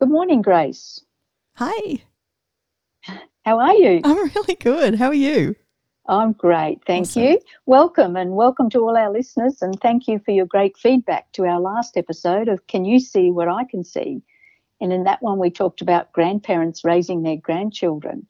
Good 0.00 0.10
morning, 0.10 0.42
Grace. 0.42 1.00
Hi. 1.56 1.98
How 3.44 3.58
are 3.58 3.74
you? 3.74 4.00
I'm 4.04 4.30
really 4.30 4.54
good. 4.54 4.94
How 4.94 5.08
are 5.08 5.14
you? 5.14 5.56
I'm 6.08 6.34
great, 6.34 6.84
thank 6.86 7.08
Awesome. 7.08 7.22
you. 7.24 7.40
Welcome 7.66 8.14
and 8.14 8.36
welcome 8.36 8.70
to 8.70 8.78
all 8.78 8.96
our 8.96 9.12
listeners, 9.12 9.60
and 9.60 9.78
thank 9.80 10.06
you 10.06 10.20
for 10.20 10.30
your 10.30 10.46
great 10.46 10.76
feedback 10.76 11.32
to 11.32 11.46
our 11.46 11.58
last 11.58 11.96
episode 11.96 12.46
of 12.46 12.64
Can 12.68 12.84
You 12.84 13.00
See 13.00 13.32
What 13.32 13.48
I 13.48 13.64
Can 13.64 13.82
See? 13.82 14.22
And 14.80 14.92
in 14.92 15.02
that 15.02 15.20
one, 15.20 15.40
we 15.40 15.50
talked 15.50 15.80
about 15.80 16.12
grandparents 16.12 16.84
raising 16.84 17.24
their 17.24 17.36
grandchildren. 17.36 18.24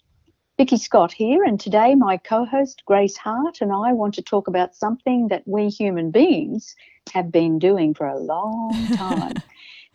Vicky 0.57 0.79
Scott 0.79 1.13
here, 1.13 1.45
and 1.45 1.61
today 1.61 1.95
my 1.95 2.17
co 2.17 2.47
host 2.47 2.83
Grace 2.87 3.19
Hart 3.19 3.59
and 3.61 3.73
I 3.73 3.93
want 3.93 4.15
to 4.15 4.23
talk 4.23 4.49
about 4.49 4.75
something 4.75 5.29
that 5.29 5.43
we 5.47 5.69
human 5.69 6.11
beings 6.11 6.75
have 7.13 7.31
been 7.31 7.59
doing 7.59 7.93
for 7.93 8.07
a 8.07 8.19
long 8.19 8.73
time. 8.95 9.35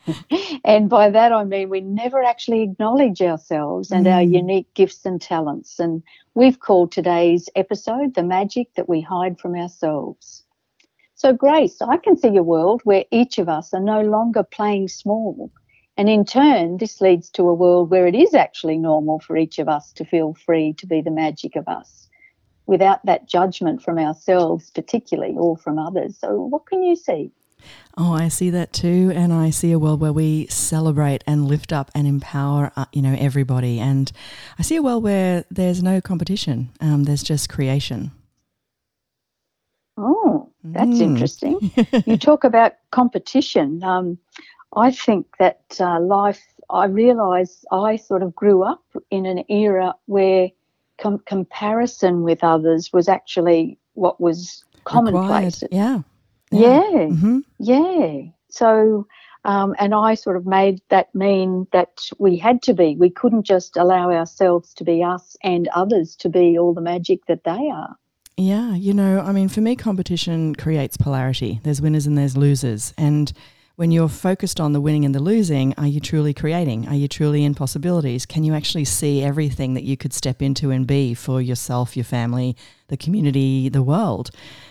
and 0.66 0.90
by 0.90 1.10
that 1.10 1.32
I 1.32 1.44
mean 1.46 1.70
we 1.70 1.82
never 1.82 2.24
actually 2.24 2.64
acknowledge 2.64 3.22
ourselves 3.22 3.92
and 3.92 4.08
our 4.08 4.22
Mm. 4.22 4.34
unique 4.34 4.74
gifts 4.74 5.06
and 5.06 5.22
talents. 5.22 5.80
And 5.80 6.04
we've 6.36 6.60
called 6.60 6.92
today's 6.92 7.50
episode 7.56 8.16
The 8.16 8.24
Magic 8.24 8.74
That 8.76 8.90
We 8.90 9.02
Hide 9.02 9.40
from 9.40 9.56
Ourselves. 9.56 10.44
So, 11.16 11.34
Grace, 11.34 11.82
I 11.82 11.98
can 11.98 12.18
see 12.18 12.36
a 12.38 12.44
world 12.44 12.82
where 12.84 13.06
each 13.12 13.38
of 13.40 13.50
us 13.50 13.74
are 13.74 13.82
no 13.82 14.02
longer 14.02 14.44
playing 14.44 14.88
small. 14.90 15.52
And 15.98 16.10
in 16.10 16.26
turn, 16.26 16.78
this 16.78 17.02
leads 17.02 17.30
to 17.32 17.44
a 17.50 17.54
world 17.54 17.92
where 17.92 18.08
it 18.08 18.16
is 18.16 18.34
actually 18.34 18.78
normal 18.80 19.20
for 19.20 19.38
each 19.38 19.60
of 19.60 19.70
us 19.70 19.94
to 19.94 20.06
feel 20.06 20.34
free 20.34 20.74
to 20.74 20.88
be 20.88 21.02
the 21.02 21.12
magic 21.12 21.56
of 21.56 21.68
us 21.68 22.10
without 22.68 23.06
that 23.06 23.28
judgment 23.28 23.82
from 23.84 24.00
ourselves, 24.00 24.72
particularly, 24.72 25.36
or 25.38 25.58
from 25.58 25.80
others. 25.80 26.18
So, 26.20 26.36
what 26.38 26.66
can 26.68 26.84
you 26.84 26.96
see? 26.96 27.32
Oh, 27.96 28.14
I 28.14 28.28
see 28.28 28.50
that 28.50 28.74
too, 28.74 29.12
and 29.14 29.32
I 29.32 29.52
see 29.52 29.72
a 29.72 29.78
world 29.78 30.00
where 30.02 30.14
we 30.14 30.48
celebrate 30.48 31.24
and 31.28 31.48
lift 31.48 31.72
up 31.72 31.92
and 31.94 32.08
empower, 32.08 32.72
uh, 32.76 32.86
you 32.92 33.02
know, 33.04 33.16
everybody. 33.20 33.80
And 33.80 34.12
I 34.58 34.64
see 34.64 34.78
a 34.78 34.82
world 34.82 35.04
where 35.04 35.46
there's 35.52 35.84
no 35.84 36.02
competition. 36.02 36.70
Um, 36.82 37.04
there's 37.04 37.22
just 37.22 37.50
creation. 37.50 38.12
Oh, 39.98 40.50
that's 40.64 40.98
Mm. 40.98 41.02
interesting. 41.02 41.72
you 42.06 42.18
talk 42.18 42.44
about 42.44 42.74
competition. 42.92 43.84
Um, 43.84 44.18
I 44.76 44.90
think 44.92 45.28
that 45.38 45.62
uh, 45.80 46.00
life, 46.00 46.42
I 46.70 46.86
realise 46.86 47.64
I 47.72 47.98
sort 47.98 48.24
of 48.24 48.34
grew 48.34 48.64
up 48.64 48.84
in 49.12 49.28
an 49.28 49.44
era 49.50 49.94
where 50.08 50.50
com- 50.98 51.22
comparison 51.28 52.24
with 52.24 52.44
others 52.44 52.92
was 52.92 53.08
actually 53.08 53.78
what 53.94 54.20
was 54.20 54.66
commonplace. 54.86 55.62
Required. 55.62 55.74
Yeah. 55.74 56.02
Yeah, 56.54 57.08
hmm 57.08 57.40
yeah. 57.60 58.22
So, 58.50 59.08
um, 59.46 59.76
and 59.80 59.96
I 59.96 60.16
sort 60.16 60.38
of 60.38 60.46
made 60.46 60.82
that 60.90 61.14
mean 61.16 61.68
that 61.72 62.10
we 62.20 62.38
had 62.38 62.62
to 62.64 62.74
be. 62.74 62.96
We 62.96 63.10
couldn't 63.10 63.44
just 63.44 63.78
allow 63.78 64.12
ourselves 64.12 64.74
to 64.76 64.84
be 64.84 65.04
us 65.04 65.36
and 65.44 65.68
others 65.70 66.16
to 66.18 66.30
be 66.30 66.58
all 66.58 66.74
the 66.74 66.82
magic 66.82 67.26
that 67.28 67.44
they 67.44 67.70
are. 67.74 67.98
Yeah, 68.38 68.74
you 68.74 68.94
know, 68.94 69.20
I 69.20 69.32
mean, 69.32 69.48
for 69.48 69.62
me, 69.62 69.76
competition 69.76 70.56
creates 70.56 70.98
polarity. 70.98 71.60
There's 71.64 71.82
winners 71.82 72.08
and 72.08 72.18
there's 72.18 72.36
losers. 72.36 72.94
And 72.98 73.32
when 73.76 73.92
you're 73.92 74.10
focused 74.10 74.60
on 74.60 74.74
the 74.74 74.82
winning 74.82 75.06
and 75.06 75.14
the 75.14 75.20
losing, 75.20 75.74
are 75.78 75.88
you 75.88 76.00
truly 76.00 76.34
creating? 76.34 76.88
Are 76.88 76.96
you 76.96 77.08
truly 77.08 77.44
in 77.44 77.54
possibilities? 77.54 78.26
Can 78.26 78.44
you 78.44 78.54
actually 78.54 78.86
see 78.86 79.24
everything 79.24 79.74
that 79.76 79.84
you 79.84 79.98
could 79.98 80.14
step 80.14 80.42
into 80.42 80.72
and 80.72 80.86
be 80.86 81.14
for 81.14 81.42
yourself, 81.42 81.96
your 81.96 82.04
family, 82.04 82.56
the 82.94 83.06
community, 83.06 83.70
the 83.70 83.84
world? 83.84 84.30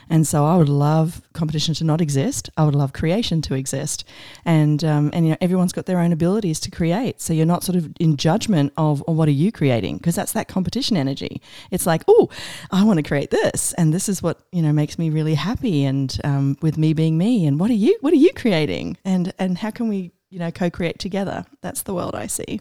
And 0.08 0.26
so 0.26 0.44
I 0.44 0.56
would 0.56 0.68
love 0.68 1.22
competition 1.32 1.74
to 1.74 1.84
not 1.84 2.00
exist. 2.00 2.50
I 2.56 2.64
would 2.64 2.74
love 2.74 2.92
creation 2.92 3.40
to 3.42 3.54
exist. 3.54 4.04
And, 4.44 4.84
um, 4.84 5.10
and 5.12 5.24
you 5.24 5.32
know, 5.32 5.38
everyone's 5.40 5.72
got 5.72 5.86
their 5.86 6.00
own 6.00 6.12
abilities 6.12 6.60
to 6.60 6.70
create. 6.70 7.20
So 7.20 7.32
you're 7.32 7.46
not 7.46 7.64
sort 7.64 7.76
of 7.76 7.92
in 7.98 8.16
judgment 8.16 8.72
of, 8.76 9.02
oh, 9.08 9.12
what 9.12 9.28
are 9.28 9.38
you 9.44 9.50
creating? 9.50 9.96
Because 9.96 10.14
that's 10.14 10.32
that 10.32 10.48
competition 10.48 10.96
energy. 10.96 11.40
It's 11.70 11.86
like, 11.86 12.02
oh, 12.08 12.28
I 12.70 12.84
want 12.84 12.98
to 12.98 13.02
create 13.02 13.30
this. 13.30 13.72
And 13.74 13.94
this 13.94 14.08
is 14.08 14.22
what, 14.22 14.40
you 14.52 14.62
know, 14.62 14.72
makes 14.72 14.98
me 14.98 15.08
really 15.10 15.34
happy. 15.34 15.84
And 15.84 16.14
um, 16.24 16.56
with 16.60 16.76
me 16.76 16.92
being 16.92 17.16
me. 17.16 17.46
And 17.46 17.58
what 17.58 17.70
are 17.70 17.74
you, 17.74 17.96
what 18.02 18.12
are 18.12 18.16
you 18.16 18.32
creating? 18.34 18.98
And, 19.04 19.32
and 19.38 19.56
how 19.58 19.70
can 19.70 19.88
we, 19.88 20.12
you 20.30 20.38
know, 20.38 20.50
co-create 20.50 20.98
together? 20.98 21.46
That's 21.62 21.82
the 21.82 21.94
world 21.94 22.14
I 22.14 22.26
see. 22.26 22.60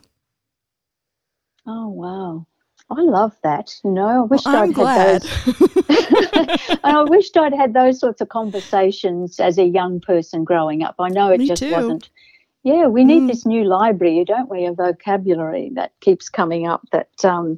Oh, 1.67 1.89
wow. 1.89 2.47
I 2.91 3.01
love 3.01 3.35
that. 3.43 3.73
You 3.83 3.91
know, 3.91 4.07
I 4.07 4.19
wished 4.21 4.45
Well, 4.45 4.63
I'd 4.63 4.73
glad. 4.73 5.23
had 5.23 5.55
those. 5.55 6.69
and 6.69 6.79
I 6.83 7.03
wished 7.03 7.37
I'd 7.37 7.53
had 7.53 7.73
those 7.73 7.99
sorts 7.99 8.19
of 8.21 8.29
conversations 8.29 9.39
as 9.39 9.57
a 9.57 9.65
young 9.65 9.99
person 10.01 10.43
growing 10.43 10.83
up. 10.83 10.95
I 10.99 11.07
know 11.09 11.29
it 11.31 11.39
Me 11.39 11.47
just 11.47 11.61
too. 11.63 11.71
wasn't. 11.71 12.09
Yeah, 12.63 12.87
we 12.87 13.03
need 13.03 13.23
Mm. 13.23 13.27
this 13.27 13.45
new 13.45 13.63
library, 13.63 14.23
don't 14.25 14.49
we? 14.49 14.65
A 14.65 14.73
vocabulary 14.73 15.71
that 15.75 15.93
keeps 16.01 16.29
coming 16.29 16.67
up 16.67 16.81
that 16.91 17.25
um, 17.25 17.57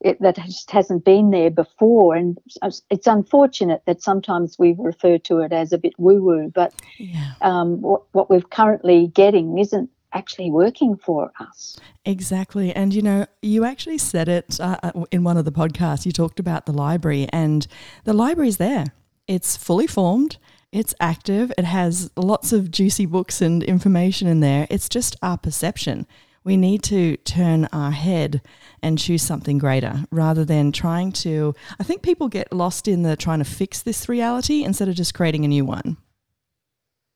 it, 0.00 0.20
that 0.22 0.36
just 0.36 0.70
hasn't 0.70 1.04
been 1.04 1.30
there 1.30 1.50
before, 1.50 2.16
and 2.16 2.38
it's- 2.56 2.82
it's 2.90 3.06
unfortunate 3.06 3.82
that 3.86 4.02
sometimes 4.02 4.58
we 4.58 4.74
refer 4.78 5.18
to 5.18 5.40
it 5.40 5.52
as 5.52 5.72
a 5.72 5.78
bit 5.78 5.92
woo-woo. 5.98 6.50
But 6.54 6.72
yeah. 6.98 7.32
um, 7.42 7.80
what 7.82 8.02
what 8.12 8.30
we're 8.30 8.40
currently 8.40 9.08
getting 9.08 9.58
isn't 9.58 9.90
actually 10.12 10.50
working 10.50 10.96
for 10.96 11.32
us. 11.38 11.78
Exactly. 12.04 12.74
And 12.74 12.92
you 12.94 13.02
know, 13.02 13.26
you 13.42 13.64
actually 13.64 13.98
said 13.98 14.28
it 14.28 14.60
uh, 14.60 14.76
uh, 14.82 15.04
in 15.10 15.24
one 15.24 15.36
of 15.36 15.44
the 15.44 15.52
podcasts. 15.52 16.06
You 16.06 16.12
talked 16.12 16.40
about 16.40 16.66
the 16.66 16.72
library, 16.72 17.28
and 17.32 17.66
the 18.04 18.12
library's 18.12 18.56
there. 18.56 18.86
It's 19.26 19.56
fully 19.56 19.86
formed, 19.86 20.38
it's 20.72 20.94
active, 21.00 21.52
it 21.56 21.64
has 21.64 22.10
lots 22.16 22.52
of 22.52 22.70
juicy 22.70 23.06
books 23.06 23.40
and 23.40 23.62
information 23.62 24.26
in 24.26 24.40
there. 24.40 24.66
It's 24.70 24.88
just 24.88 25.16
our 25.22 25.38
perception. 25.38 26.06
We 26.42 26.56
need 26.56 26.82
to 26.84 27.16
turn 27.18 27.68
our 27.72 27.90
head 27.90 28.40
and 28.82 28.98
choose 28.98 29.22
something 29.22 29.58
greater 29.58 30.06
rather 30.10 30.44
than 30.44 30.72
trying 30.72 31.12
to. 31.12 31.54
I 31.78 31.84
think 31.84 32.02
people 32.02 32.28
get 32.28 32.52
lost 32.52 32.88
in 32.88 33.02
the 33.02 33.14
trying 33.14 33.40
to 33.40 33.44
fix 33.44 33.82
this 33.82 34.08
reality 34.08 34.64
instead 34.64 34.88
of 34.88 34.94
just 34.94 35.14
creating 35.14 35.44
a 35.44 35.48
new 35.48 35.64
one. 35.64 35.98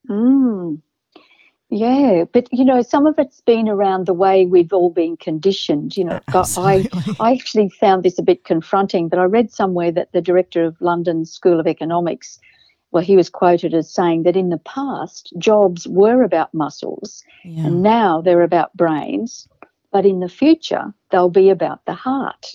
Mm. 0.09 0.83
Yeah, 1.77 2.23
but 2.33 2.47
you 2.53 2.65
know, 2.65 2.83
some 2.83 3.05
of 3.05 3.19
it's 3.19 3.41
been 3.41 3.69
around 3.69 4.07
the 4.07 4.15
way 4.15 4.47
we've 4.47 4.73
all 4.73 4.91
been 4.91 5.17
conditioned. 5.17 5.97
You 5.97 6.05
know, 6.05 6.21
I 6.29 6.89
I 7.19 7.33
actually 7.33 7.69
found 7.69 8.05
this 8.05 8.17
a 8.17 8.23
bit 8.23 8.45
confronting, 8.45 9.09
but 9.09 9.19
I 9.19 9.25
read 9.25 9.51
somewhere 9.51 9.91
that 9.91 10.13
the 10.13 10.21
director 10.21 10.63
of 10.65 10.81
London 10.81 11.25
School 11.25 11.59
of 11.59 11.67
Economics, 11.67 12.39
well, 12.93 13.03
he 13.03 13.17
was 13.17 13.29
quoted 13.29 13.75
as 13.75 13.93
saying 13.93 14.23
that 14.23 14.37
in 14.37 14.51
the 14.51 14.59
past, 14.59 15.33
jobs 15.37 15.89
were 15.89 16.23
about 16.23 16.55
muscles 16.55 17.25
Yeah. 17.45 17.67
and 17.67 17.83
now 17.83 18.21
they're 18.21 18.43
about 18.43 18.73
brains, 18.77 19.49
but 19.91 20.07
in 20.07 20.21
the 20.21 20.29
future, 20.29 20.95
they'll 21.11 21.29
be 21.29 21.51
about 21.51 21.85
the 21.87 21.95
heart. 21.95 22.53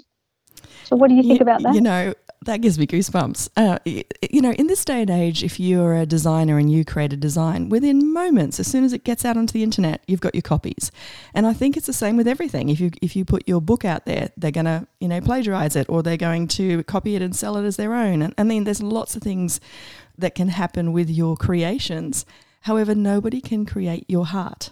So, 0.86 0.96
what 0.96 1.10
do 1.10 1.16
you 1.16 1.24
think 1.24 1.40
You- 1.40 1.44
about 1.44 1.62
that? 1.64 1.76
You 1.76 1.82
know, 1.82 2.14
that 2.46 2.62
gives 2.62 2.80
me 2.80 2.88
goosebumps. 2.88 3.50
Uh, 3.58 3.80
you 3.86 4.42
know, 4.42 4.52
in 4.54 4.68
this 4.68 4.86
day 4.86 5.02
and 5.02 5.10
age, 5.10 5.44
if 5.44 5.60
you're 5.60 5.96
a 5.96 6.06
designer 6.06 6.58
and 6.58 6.72
you 6.72 6.86
create 6.86 7.12
a 7.12 7.18
design, 7.18 7.68
within 7.68 8.14
moments, 8.14 8.60
as 8.60 8.68
soon 8.68 8.84
as 8.84 8.94
it 8.94 9.04
gets 9.04 9.26
out 9.26 9.36
onto 9.36 9.52
the 9.52 9.64
internet, 9.64 10.02
you've 10.08 10.22
got 10.22 10.34
your 10.34 10.42
copies. 10.42 10.92
And 11.34 11.46
I 11.46 11.54
think 11.54 11.76
it's 11.76 11.88
the 11.88 11.94
same 11.94 12.16
with 12.16 12.28
everything. 12.28 12.70
If 12.70 12.80
you 12.80 12.92
if 13.02 13.16
you 13.16 13.26
put 13.26 13.48
your 13.48 13.62
book 13.62 13.84
out 13.84 14.06
there, 14.06 14.30
they're 14.38 14.52
gonna 14.52 14.88
you 15.00 15.08
know 15.08 15.20
plagiarize 15.20 15.76
it, 15.76 15.88
or 15.90 16.02
they're 16.02 16.18
going 16.18 16.48
to 16.50 16.84
copy 16.84 17.16
it 17.16 17.22
and 17.22 17.36
sell 17.36 17.58
it 17.58 17.66
as 17.66 17.76
their 17.76 17.94
own. 17.94 18.22
And 18.22 18.34
I 18.38 18.44
mean, 18.44 18.64
there's 18.64 18.82
lots 18.82 19.16
of 19.16 19.22
things 19.22 19.60
that 20.18 20.36
can 20.36 20.50
happen 20.50 20.94
with 20.94 21.10
your 21.10 21.36
creations. 21.36 22.26
However, 22.62 22.96
nobody 22.96 23.42
can 23.42 23.66
create 23.66 24.06
your 24.08 24.26
heart 24.26 24.72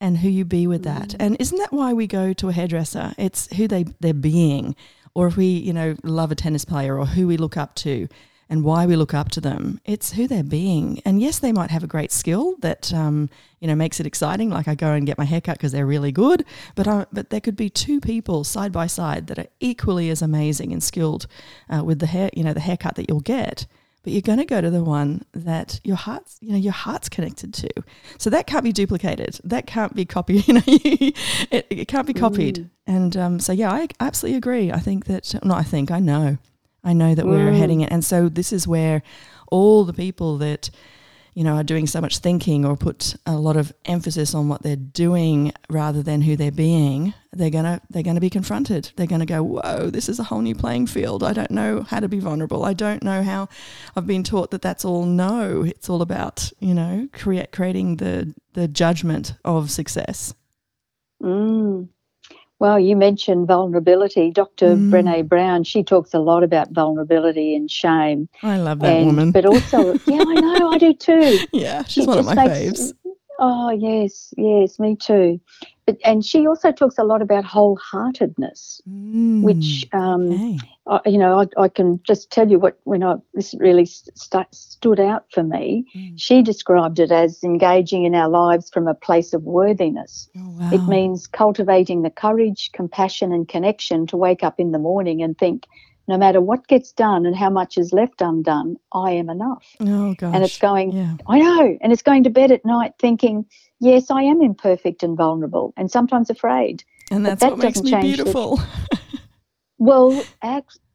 and 0.00 0.18
who 0.18 0.28
you 0.28 0.44
be 0.44 0.66
with 0.66 0.82
that. 0.82 1.14
And 1.20 1.36
isn't 1.38 1.56
that 1.58 1.72
why 1.72 1.92
we 1.92 2.06
go 2.06 2.32
to 2.32 2.48
a 2.48 2.52
hairdresser? 2.52 3.14
It's 3.18 3.46
who 3.54 3.68
they 3.68 3.84
they're 4.00 4.12
being, 4.12 4.74
or 5.14 5.26
if 5.26 5.36
we 5.36 5.46
you 5.46 5.72
know 5.72 5.96
love 6.02 6.32
a 6.32 6.34
tennis 6.34 6.64
player, 6.64 6.98
or 6.98 7.06
who 7.06 7.26
we 7.26 7.36
look 7.36 7.56
up 7.56 7.74
to, 7.76 8.08
and 8.48 8.64
why 8.64 8.84
we 8.86 8.96
look 8.96 9.14
up 9.14 9.30
to 9.30 9.40
them. 9.40 9.80
It's 9.84 10.12
who 10.12 10.28
they're 10.28 10.44
being. 10.44 11.00
And 11.04 11.20
yes, 11.22 11.38
they 11.38 11.52
might 11.52 11.70
have 11.70 11.82
a 11.82 11.86
great 11.86 12.12
skill 12.12 12.56
that 12.60 12.92
um, 12.92 13.30
you 13.60 13.68
know 13.68 13.74
makes 13.74 14.00
it 14.00 14.06
exciting. 14.06 14.50
Like 14.50 14.68
I 14.68 14.74
go 14.74 14.92
and 14.92 15.06
get 15.06 15.18
my 15.18 15.24
haircut 15.24 15.56
because 15.56 15.72
they're 15.72 15.86
really 15.86 16.12
good, 16.12 16.44
but 16.74 16.86
uh, 16.86 17.06
but 17.12 17.30
there 17.30 17.40
could 17.40 17.56
be 17.56 17.70
two 17.70 18.00
people 18.00 18.44
side 18.44 18.72
by 18.72 18.86
side 18.86 19.26
that 19.28 19.38
are 19.38 19.48
equally 19.60 20.10
as 20.10 20.22
amazing 20.22 20.72
and 20.72 20.82
skilled 20.82 21.26
uh, 21.70 21.82
with 21.82 21.98
the 21.98 22.06
hair, 22.06 22.30
you 22.34 22.44
know, 22.44 22.52
the 22.52 22.60
haircut 22.60 22.96
that 22.96 23.08
you'll 23.08 23.20
get 23.20 23.66
but 24.02 24.12
you're 24.12 24.22
going 24.22 24.38
to 24.38 24.44
go 24.44 24.60
to 24.60 24.70
the 24.70 24.82
one 24.84 25.24
that 25.32 25.80
your 25.84 25.96
heart's 25.96 26.38
you 26.40 26.50
know 26.52 26.58
your 26.58 26.72
heart's 26.72 27.08
connected 27.08 27.54
to. 27.54 27.68
So 28.18 28.30
that 28.30 28.46
can't 28.46 28.64
be 28.64 28.72
duplicated. 28.72 29.38
That 29.44 29.66
can't 29.66 29.94
be 29.94 30.04
copied 30.04 30.46
you 30.48 30.54
know 30.54 30.62
it, 30.66 31.66
it 31.70 31.88
can't 31.88 32.06
be 32.06 32.14
copied. 32.14 32.68
And 32.86 33.16
um, 33.16 33.38
so 33.40 33.52
yeah 33.52 33.70
i 33.72 33.88
absolutely 34.00 34.36
agree. 34.38 34.72
I 34.72 34.78
think 34.80 35.04
that 35.06 35.34
no 35.44 35.54
i 35.54 35.62
think 35.62 35.90
i 35.90 35.98
know. 36.00 36.38
I 36.84 36.92
know 36.94 37.14
that 37.14 37.26
we're 37.26 37.52
Mm. 37.52 37.58
heading 37.58 37.80
it. 37.82 37.92
And 37.92 38.04
so 38.04 38.28
this 38.28 38.52
is 38.52 38.66
where 38.66 39.02
all 39.52 39.84
the 39.84 39.92
people 39.92 40.36
that 40.38 40.68
you 41.34 41.44
know 41.44 41.54
are 41.54 41.64
doing 41.64 41.86
so 41.86 42.00
much 42.00 42.18
thinking 42.18 42.64
or 42.64 42.76
put 42.76 43.14
a 43.26 43.36
lot 43.36 43.56
of 43.56 43.72
emphasis 43.84 44.34
on 44.34 44.48
what 44.48 44.62
they're 44.62 44.76
doing 44.76 45.52
rather 45.68 46.02
than 46.02 46.22
who 46.22 46.36
they're 46.36 46.50
being 46.50 47.14
they're 47.34 47.50
gonna 47.50 47.80
they're 47.88 48.02
gonna 48.02 48.20
be 48.20 48.30
confronted. 48.30 48.90
They're 48.96 49.06
gonna 49.06 49.26
go 49.26 49.42
whoa 49.42 49.90
this 49.90 50.08
is 50.08 50.18
a 50.18 50.24
whole 50.24 50.42
new 50.42 50.54
playing 50.54 50.86
field. 50.86 51.22
I 51.22 51.32
don't 51.32 51.50
know 51.50 51.82
how 51.82 52.00
to 52.00 52.08
be 52.08 52.20
vulnerable. 52.20 52.64
I 52.64 52.74
don't 52.74 53.02
know 53.02 53.22
how 53.22 53.48
i've 53.96 54.06
been 54.06 54.22
taught 54.22 54.50
that 54.50 54.62
that's 54.62 54.84
all 54.84 55.06
no. 55.06 55.62
It's 55.62 55.88
all 55.88 56.02
about 56.02 56.52
you 56.60 56.74
know 56.74 57.08
create 57.12 57.52
creating 57.52 57.96
the 57.96 58.34
the 58.52 58.68
judgment 58.68 59.34
of 59.44 59.70
success. 59.70 60.34
Mm. 61.22 61.88
Well, 62.62 62.78
you 62.78 62.94
mentioned 62.94 63.48
vulnerability. 63.48 64.30
Dr. 64.30 64.76
Mm. 64.76 64.92
Brene 64.92 65.28
Brown, 65.28 65.64
she 65.64 65.82
talks 65.82 66.14
a 66.14 66.20
lot 66.20 66.44
about 66.44 66.70
vulnerability 66.70 67.56
and 67.56 67.68
shame. 67.68 68.28
I 68.40 68.56
love 68.58 68.78
that 68.78 68.98
and, 68.98 69.06
woman. 69.06 69.32
But 69.32 69.46
also, 69.46 69.94
yeah, 70.06 70.22
I 70.24 70.34
know, 70.34 70.70
I 70.70 70.78
do 70.78 70.94
too. 70.94 71.40
Yeah, 71.52 71.82
she's 71.82 72.04
she 72.04 72.06
one 72.06 72.18
of 72.18 72.24
my 72.24 72.36
makes, 72.36 72.52
faves. 72.80 72.92
Oh, 73.44 73.70
yes, 73.70 74.32
yes, 74.36 74.78
me 74.78 74.94
too. 74.94 75.40
But, 75.84 75.96
and 76.04 76.24
she 76.24 76.46
also 76.46 76.70
talks 76.70 76.96
a 76.96 77.02
lot 77.02 77.22
about 77.22 77.44
wholeheartedness, 77.44 78.80
mm, 78.88 79.42
which, 79.42 79.84
um, 79.92 80.34
okay. 80.34 80.58
I, 80.86 81.00
you 81.06 81.18
know, 81.18 81.40
I, 81.40 81.62
I, 81.62 81.68
can 81.68 82.00
just 82.04 82.30
tell 82.30 82.48
you 82.48 82.60
what, 82.60 82.78
when 82.84 83.02
I, 83.02 83.16
this 83.34 83.52
really 83.58 83.84
st- 83.84 84.54
stood 84.54 85.00
out 85.00 85.24
for 85.32 85.42
me, 85.42 85.84
mm. 85.92 86.14
she 86.14 86.40
described 86.42 87.00
it 87.00 87.10
as 87.10 87.42
engaging 87.42 88.04
in 88.04 88.14
our 88.14 88.28
lives 88.28 88.70
from 88.70 88.86
a 88.86 88.94
place 88.94 89.32
of 89.32 89.42
worthiness. 89.42 90.28
Oh, 90.36 90.50
wow. 90.60 90.70
It 90.70 90.86
means 90.86 91.26
cultivating 91.26 92.02
the 92.02 92.10
courage, 92.10 92.70
compassion, 92.72 93.32
and 93.32 93.48
connection 93.48 94.06
to 94.06 94.16
wake 94.16 94.44
up 94.44 94.60
in 94.60 94.70
the 94.70 94.78
morning 94.78 95.20
and 95.20 95.36
think, 95.36 95.66
no 96.08 96.18
matter 96.18 96.40
what 96.40 96.66
gets 96.66 96.92
done 96.92 97.26
and 97.26 97.36
how 97.36 97.50
much 97.50 97.78
is 97.78 97.92
left 97.92 98.20
undone, 98.20 98.76
I 98.92 99.12
am 99.12 99.30
enough. 99.30 99.64
Oh, 99.80 100.14
gosh. 100.14 100.34
And 100.34 100.44
it's 100.44 100.58
going, 100.58 100.92
yeah. 100.92 101.16
I 101.28 101.38
know. 101.38 101.78
And 101.80 101.92
it's 101.92 102.02
going 102.02 102.24
to 102.24 102.30
bed 102.30 102.50
at 102.50 102.64
night 102.64 102.94
thinking, 102.98 103.46
yes, 103.80 104.10
I 104.10 104.22
am 104.22 104.42
imperfect 104.42 105.02
and 105.02 105.16
vulnerable 105.16 105.72
and 105.76 105.90
sometimes 105.90 106.28
afraid. 106.28 106.82
And 107.10 107.24
that's 107.24 107.40
that 107.40 107.52
what 107.52 107.58
makes 107.58 107.82
me 107.82 108.00
beautiful. 108.00 108.60
well, 109.78 110.24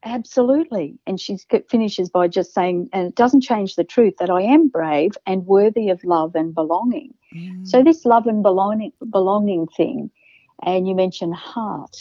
absolutely. 0.03 0.99
And 1.07 1.19
she 1.19 1.37
finishes 1.69 2.09
by 2.09 2.27
just 2.27 2.53
saying, 2.53 2.89
and 2.91 3.07
it 3.07 3.15
doesn't 3.15 3.41
change 3.41 3.75
the 3.75 3.83
truth 3.83 4.15
that 4.19 4.29
I 4.29 4.41
am 4.41 4.67
brave 4.67 5.11
and 5.25 5.45
worthy 5.45 5.89
of 5.89 6.03
love 6.03 6.35
and 6.35 6.53
belonging. 6.53 7.13
Mm. 7.33 7.67
So, 7.67 7.83
this 7.83 8.05
love 8.05 8.25
and 8.25 8.41
belonging, 8.41 8.93
belonging 9.09 9.67
thing, 9.75 10.09
and 10.63 10.87
you 10.87 10.95
mentioned 10.95 11.35
heart 11.35 11.95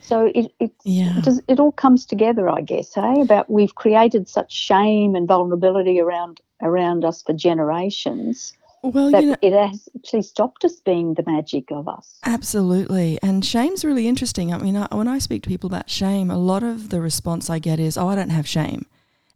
so 0.00 0.30
it 0.34 0.52
it, 0.60 0.72
yeah. 0.84 1.18
it, 1.18 1.24
does, 1.24 1.42
it 1.48 1.60
all 1.60 1.72
comes 1.72 2.06
together, 2.06 2.48
I 2.48 2.60
guess. 2.60 2.94
Hey, 2.94 3.20
about 3.20 3.50
we've 3.50 3.74
created 3.74 4.28
such 4.28 4.52
shame 4.52 5.14
and 5.14 5.26
vulnerability 5.26 6.00
around 6.00 6.40
around 6.62 7.04
us 7.04 7.22
for 7.22 7.32
generations. 7.32 8.54
Well, 8.82 9.10
that 9.10 9.22
you 9.22 9.30
know, 9.30 9.36
it 9.42 9.52
has 9.52 9.88
actually 9.96 10.22
stopped 10.22 10.64
us 10.64 10.80
being 10.80 11.14
the 11.14 11.24
magic 11.26 11.72
of 11.72 11.88
us. 11.88 12.18
Absolutely, 12.24 13.18
and 13.22 13.44
shame's 13.44 13.84
really 13.84 14.06
interesting. 14.06 14.54
I 14.54 14.58
mean, 14.58 14.76
I, 14.76 14.86
when 14.94 15.08
I 15.08 15.18
speak 15.18 15.42
to 15.42 15.48
people 15.48 15.66
about 15.66 15.90
shame, 15.90 16.30
a 16.30 16.38
lot 16.38 16.62
of 16.62 16.90
the 16.90 17.00
response 17.00 17.50
I 17.50 17.58
get 17.58 17.80
is, 17.80 17.98
"Oh, 17.98 18.08
I 18.08 18.14
don't 18.14 18.30
have 18.30 18.46
shame," 18.46 18.86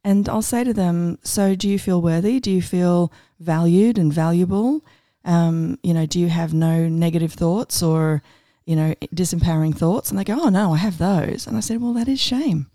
and 0.04 0.28
I'll 0.28 0.42
say 0.42 0.62
to 0.64 0.72
them, 0.72 1.18
"So, 1.22 1.54
do 1.56 1.68
you 1.68 1.78
feel 1.78 2.00
worthy? 2.00 2.38
Do 2.38 2.50
you 2.52 2.62
feel 2.62 3.12
valued 3.40 3.98
and 3.98 4.12
valuable? 4.12 4.84
Um, 5.24 5.78
you 5.82 5.92
know, 5.92 6.06
do 6.06 6.20
you 6.20 6.28
have 6.28 6.54
no 6.54 6.88
negative 6.88 7.32
thoughts 7.32 7.82
or?" 7.82 8.22
You 8.64 8.76
know, 8.76 8.94
disempowering 9.14 9.76
thoughts. 9.76 10.10
And 10.10 10.18
they 10.18 10.24
go, 10.24 10.38
oh, 10.40 10.48
no, 10.48 10.72
I 10.72 10.78
have 10.78 10.98
those. 10.98 11.46
And 11.46 11.56
I 11.56 11.60
said, 11.60 11.80
well, 11.80 11.92
that 11.94 12.08
is 12.08 12.20
shame. 12.20 12.66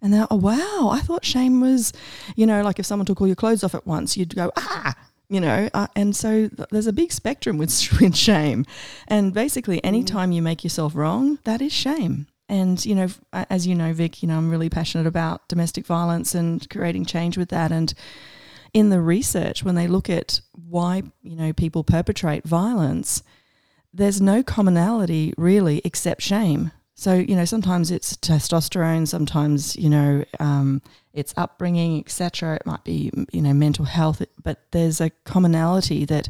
And 0.00 0.12
they're, 0.12 0.26
oh, 0.30 0.36
wow, 0.36 0.90
I 0.92 1.00
thought 1.00 1.24
shame 1.24 1.60
was, 1.60 1.92
you 2.34 2.44
know, 2.44 2.62
like 2.62 2.78
if 2.78 2.86
someone 2.86 3.06
took 3.06 3.20
all 3.20 3.26
your 3.26 3.36
clothes 3.36 3.62
off 3.62 3.74
at 3.74 3.86
once, 3.86 4.16
you'd 4.16 4.34
go, 4.34 4.50
ah, 4.56 4.94
you 5.28 5.40
know. 5.40 5.68
Uh, 5.72 5.86
and 5.94 6.14
so 6.14 6.48
th- 6.48 6.68
there's 6.70 6.88
a 6.88 6.92
big 6.92 7.12
spectrum 7.12 7.56
with, 7.56 7.70
with 8.00 8.16
shame. 8.16 8.66
And 9.06 9.32
basically, 9.32 9.76
mm. 9.76 9.84
anytime 9.84 10.32
you 10.32 10.42
make 10.42 10.64
yourself 10.64 10.94
wrong, 10.96 11.38
that 11.44 11.62
is 11.62 11.72
shame. 11.72 12.26
And, 12.48 12.84
you 12.84 12.94
know, 12.94 13.08
as 13.32 13.66
you 13.66 13.74
know, 13.74 13.92
Vic, 13.94 14.22
you 14.22 14.28
know, 14.28 14.36
I'm 14.36 14.50
really 14.50 14.68
passionate 14.68 15.06
about 15.06 15.48
domestic 15.48 15.86
violence 15.86 16.34
and 16.34 16.68
creating 16.68 17.06
change 17.06 17.38
with 17.38 17.48
that. 17.48 17.72
And 17.72 17.94
in 18.74 18.90
the 18.90 19.00
research, 19.00 19.62
when 19.62 19.74
they 19.74 19.86
look 19.86 20.10
at 20.10 20.40
why, 20.68 21.02
you 21.22 21.36
know, 21.36 21.52
people 21.52 21.84
perpetrate 21.84 22.44
violence, 22.44 23.22
there's 23.92 24.20
no 24.20 24.42
commonality 24.42 25.34
really 25.36 25.80
except 25.84 26.22
shame. 26.22 26.72
So, 26.94 27.14
you 27.14 27.34
know, 27.34 27.44
sometimes 27.44 27.90
it's 27.90 28.16
testosterone, 28.16 29.08
sometimes, 29.08 29.76
you 29.76 29.90
know, 29.90 30.24
um, 30.38 30.82
it's 31.12 31.34
upbringing, 31.36 31.98
etc. 32.00 32.56
It 32.56 32.66
might 32.66 32.84
be, 32.84 33.10
you 33.32 33.42
know, 33.42 33.52
mental 33.52 33.86
health, 33.86 34.22
but 34.42 34.60
there's 34.70 35.00
a 35.00 35.10
commonality 35.24 36.04
that 36.04 36.28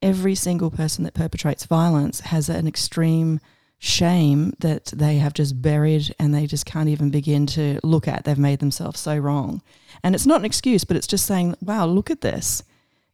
every 0.00 0.34
single 0.34 0.70
person 0.70 1.04
that 1.04 1.14
perpetrates 1.14 1.66
violence 1.66 2.20
has 2.20 2.48
an 2.48 2.66
extreme 2.66 3.40
shame 3.78 4.52
that 4.58 4.86
they 4.86 5.18
have 5.18 5.34
just 5.34 5.60
buried 5.62 6.14
and 6.18 6.34
they 6.34 6.46
just 6.46 6.66
can't 6.66 6.88
even 6.88 7.10
begin 7.10 7.46
to 7.46 7.78
look 7.82 8.08
at. 8.08 8.24
They've 8.24 8.38
made 8.38 8.58
themselves 8.58 8.98
so 8.98 9.16
wrong. 9.16 9.62
And 10.02 10.14
it's 10.14 10.26
not 10.26 10.40
an 10.40 10.44
excuse, 10.44 10.84
but 10.84 10.96
it's 10.96 11.06
just 11.06 11.26
saying, 11.26 11.56
wow, 11.60 11.86
look 11.86 12.10
at 12.10 12.20
this. 12.20 12.62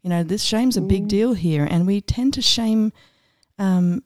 You 0.03 0.11
know, 0.11 0.23
this 0.23 0.43
shame's 0.43 0.77
a 0.77 0.83
big 0.83 1.05
mm. 1.05 1.09
deal 1.09 1.35
here. 1.35 1.67
And 1.71 1.87
we 1.87 2.01
tend 2.01 2.35
to 2.35 2.43
shame 2.43 2.93
um, 3.59 4.03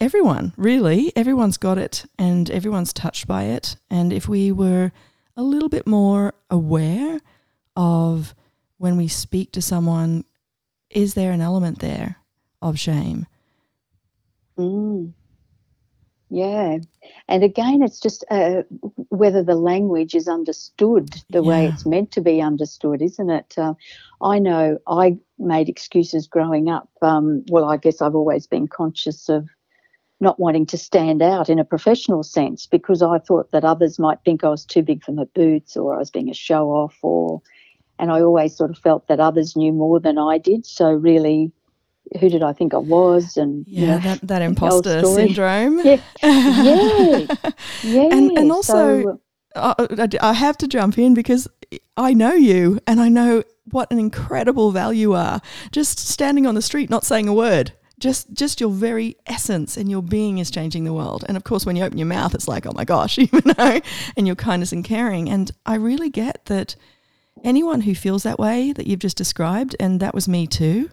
everyone, 0.00 0.52
really, 0.56 1.12
everyone's 1.16 1.58
got 1.58 1.78
it 1.78 2.06
and 2.18 2.50
everyone's 2.50 2.92
touched 2.92 3.26
by 3.26 3.44
it. 3.44 3.76
And 3.90 4.12
if 4.12 4.28
we 4.28 4.52
were 4.52 4.92
a 5.36 5.42
little 5.42 5.68
bit 5.68 5.86
more 5.86 6.34
aware 6.50 7.20
of 7.76 8.34
when 8.78 8.96
we 8.96 9.08
speak 9.08 9.52
to 9.52 9.62
someone, 9.62 10.24
is 10.88 11.14
there 11.14 11.32
an 11.32 11.40
element 11.40 11.80
there 11.80 12.16
of 12.62 12.78
shame? 12.78 13.26
Mm. 14.58 15.12
Yeah. 16.30 16.78
And 17.28 17.42
again, 17.42 17.82
it's 17.82 18.00
just 18.00 18.24
uh, 18.30 18.62
whether 19.08 19.42
the 19.42 19.56
language 19.56 20.14
is 20.14 20.28
understood 20.28 21.14
the 21.28 21.42
yeah. 21.42 21.48
way 21.48 21.66
it's 21.66 21.84
meant 21.84 22.12
to 22.12 22.20
be 22.20 22.40
understood, 22.40 23.02
isn't 23.02 23.30
it? 23.30 23.54
Uh, 23.58 23.74
I 24.22 24.38
know 24.38 24.78
I 24.86 25.16
made 25.38 25.68
excuses 25.68 26.26
growing 26.26 26.68
up. 26.68 26.88
Um, 27.02 27.44
well, 27.50 27.64
I 27.64 27.76
guess 27.76 28.02
I've 28.02 28.14
always 28.14 28.46
been 28.46 28.68
conscious 28.68 29.28
of 29.28 29.48
not 30.20 30.38
wanting 30.38 30.66
to 30.66 30.76
stand 30.76 31.22
out 31.22 31.48
in 31.48 31.58
a 31.58 31.64
professional 31.64 32.22
sense 32.22 32.66
because 32.66 33.02
I 33.02 33.18
thought 33.18 33.50
that 33.52 33.64
others 33.64 33.98
might 33.98 34.18
think 34.24 34.44
I 34.44 34.50
was 34.50 34.66
too 34.66 34.82
big 34.82 35.02
for 35.02 35.12
my 35.12 35.24
boots 35.34 35.76
or 35.76 35.94
I 35.94 35.98
was 35.98 36.10
being 36.10 36.28
a 36.28 36.34
show 36.34 36.68
off 36.70 36.96
or 37.02 37.40
and 37.98 38.10
I 38.10 38.20
always 38.20 38.56
sort 38.56 38.70
of 38.70 38.78
felt 38.78 39.08
that 39.08 39.20
others 39.20 39.56
knew 39.56 39.72
more 39.72 40.00
than 40.00 40.18
I 40.18 40.38
did. 40.38 40.66
So 40.66 40.90
really 40.90 41.52
who 42.18 42.28
did 42.28 42.42
I 42.42 42.52
think 42.52 42.74
I 42.74 42.78
was? 42.78 43.36
And 43.36 43.64
yeah, 43.66 43.80
you 43.80 43.86
know, 43.86 43.98
that, 43.98 44.20
that 44.22 44.42
imposter 44.42 45.04
syndrome. 45.04 45.78
Yeah, 45.84 46.00
yeah, 46.22 47.26
yeah. 47.82 48.08
And 48.10 48.36
and 48.36 48.52
also, 48.52 49.02
so, 49.02 49.20
I, 49.54 50.08
I 50.20 50.32
have 50.32 50.58
to 50.58 50.68
jump 50.68 50.98
in 50.98 51.14
because 51.14 51.46
I 51.96 52.14
know 52.14 52.32
you, 52.32 52.80
and 52.86 53.00
I 53.00 53.08
know 53.08 53.42
what 53.70 53.90
an 53.90 53.98
incredible 53.98 54.70
value 54.70 55.12
are. 55.12 55.40
Just 55.72 55.98
standing 55.98 56.46
on 56.46 56.54
the 56.54 56.62
street, 56.62 56.90
not 56.90 57.04
saying 57.04 57.28
a 57.28 57.34
word. 57.34 57.72
Just, 57.98 58.32
just 58.32 58.60
your 58.60 58.70
very 58.70 59.16
essence 59.26 59.76
and 59.76 59.90
your 59.90 60.02
being 60.02 60.38
is 60.38 60.50
changing 60.50 60.84
the 60.84 60.92
world. 60.94 61.24
And 61.28 61.36
of 61.36 61.44
course, 61.44 61.66
when 61.66 61.76
you 61.76 61.84
open 61.84 61.98
your 61.98 62.06
mouth, 62.06 62.34
it's 62.34 62.48
like, 62.48 62.64
oh 62.66 62.72
my 62.74 62.84
gosh, 62.84 63.18
you 63.18 63.28
know, 63.44 63.80
and 64.16 64.26
your 64.26 64.36
kindness 64.36 64.72
and 64.72 64.84
caring. 64.84 65.28
And 65.28 65.50
I 65.66 65.74
really 65.74 66.08
get 66.08 66.46
that 66.46 66.76
anyone 67.44 67.82
who 67.82 67.94
feels 67.94 68.22
that 68.22 68.38
way 68.38 68.72
that 68.72 68.86
you've 68.86 69.00
just 69.00 69.16
described, 69.16 69.76
and 69.78 70.00
that 70.00 70.14
was 70.14 70.28
me 70.28 70.46
too, 70.46 70.90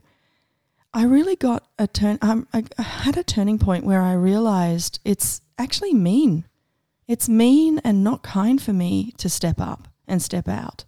I 0.94 1.04
really 1.04 1.36
got 1.36 1.68
a 1.78 1.88
turn. 1.88 2.18
Um, 2.22 2.48
I, 2.54 2.64
I 2.78 2.82
had 2.82 3.18
a 3.18 3.24
turning 3.24 3.60
point 3.60 3.86
where 3.86 4.02
I 4.02 4.14
realized 4.14 5.00
it's 5.06 5.42
actually 5.58 5.94
mean. 5.94 6.46
It's 7.08 7.30
mean 7.30 7.80
and 7.84 8.04
not 8.04 8.24
kind 8.24 8.62
for 8.62 8.74
me 8.74 9.14
to 9.18 9.30
step 9.30 9.60
up 9.60 9.88
and 10.08 10.22
step 10.22 10.48
out 10.48 10.86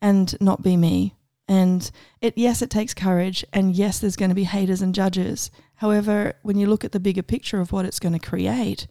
and 0.00 0.34
not 0.40 0.62
be 0.62 0.76
me. 0.76 1.14
And 1.46 1.90
it 2.20 2.38
yes, 2.38 2.62
it 2.62 2.70
takes 2.70 2.94
courage, 2.94 3.44
and 3.52 3.76
yes, 3.76 3.98
there's 3.98 4.16
going 4.16 4.30
to 4.30 4.34
be 4.34 4.44
haters 4.44 4.80
and 4.80 4.94
judges. 4.94 5.50
However, 5.76 6.34
when 6.42 6.58
you 6.58 6.66
look 6.66 6.84
at 6.84 6.92
the 6.92 7.00
bigger 7.00 7.22
picture 7.22 7.60
of 7.60 7.72
what 7.72 7.84
it's 7.84 7.98
going 7.98 8.18
to 8.18 8.18
create, 8.18 8.86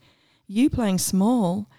you 0.46 0.70
playing 0.70 1.00
small 1.00 1.70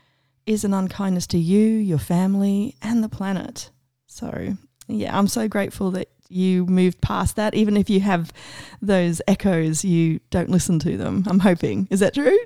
is 0.46 0.64
an 0.64 0.74
unkindness 0.74 1.26
to 1.28 1.38
you, 1.38 1.66
your 1.66 1.98
family, 1.98 2.76
and 2.82 3.04
the 3.04 3.08
planet. 3.08 3.70
So, 4.06 4.56
yeah, 4.88 5.16
I'm 5.16 5.28
so 5.28 5.48
grateful 5.48 5.90
that 5.92 6.08
you 6.34 6.66
moved 6.66 7.00
past 7.00 7.36
that. 7.36 7.54
Even 7.54 7.76
if 7.76 7.88
you 7.88 8.00
have 8.00 8.32
those 8.82 9.22
echoes, 9.28 9.84
you 9.84 10.20
don't 10.30 10.50
listen 10.50 10.78
to 10.80 10.96
them. 10.96 11.24
I'm 11.26 11.38
hoping. 11.38 11.88
Is 11.90 12.00
that 12.00 12.14
true? 12.14 12.38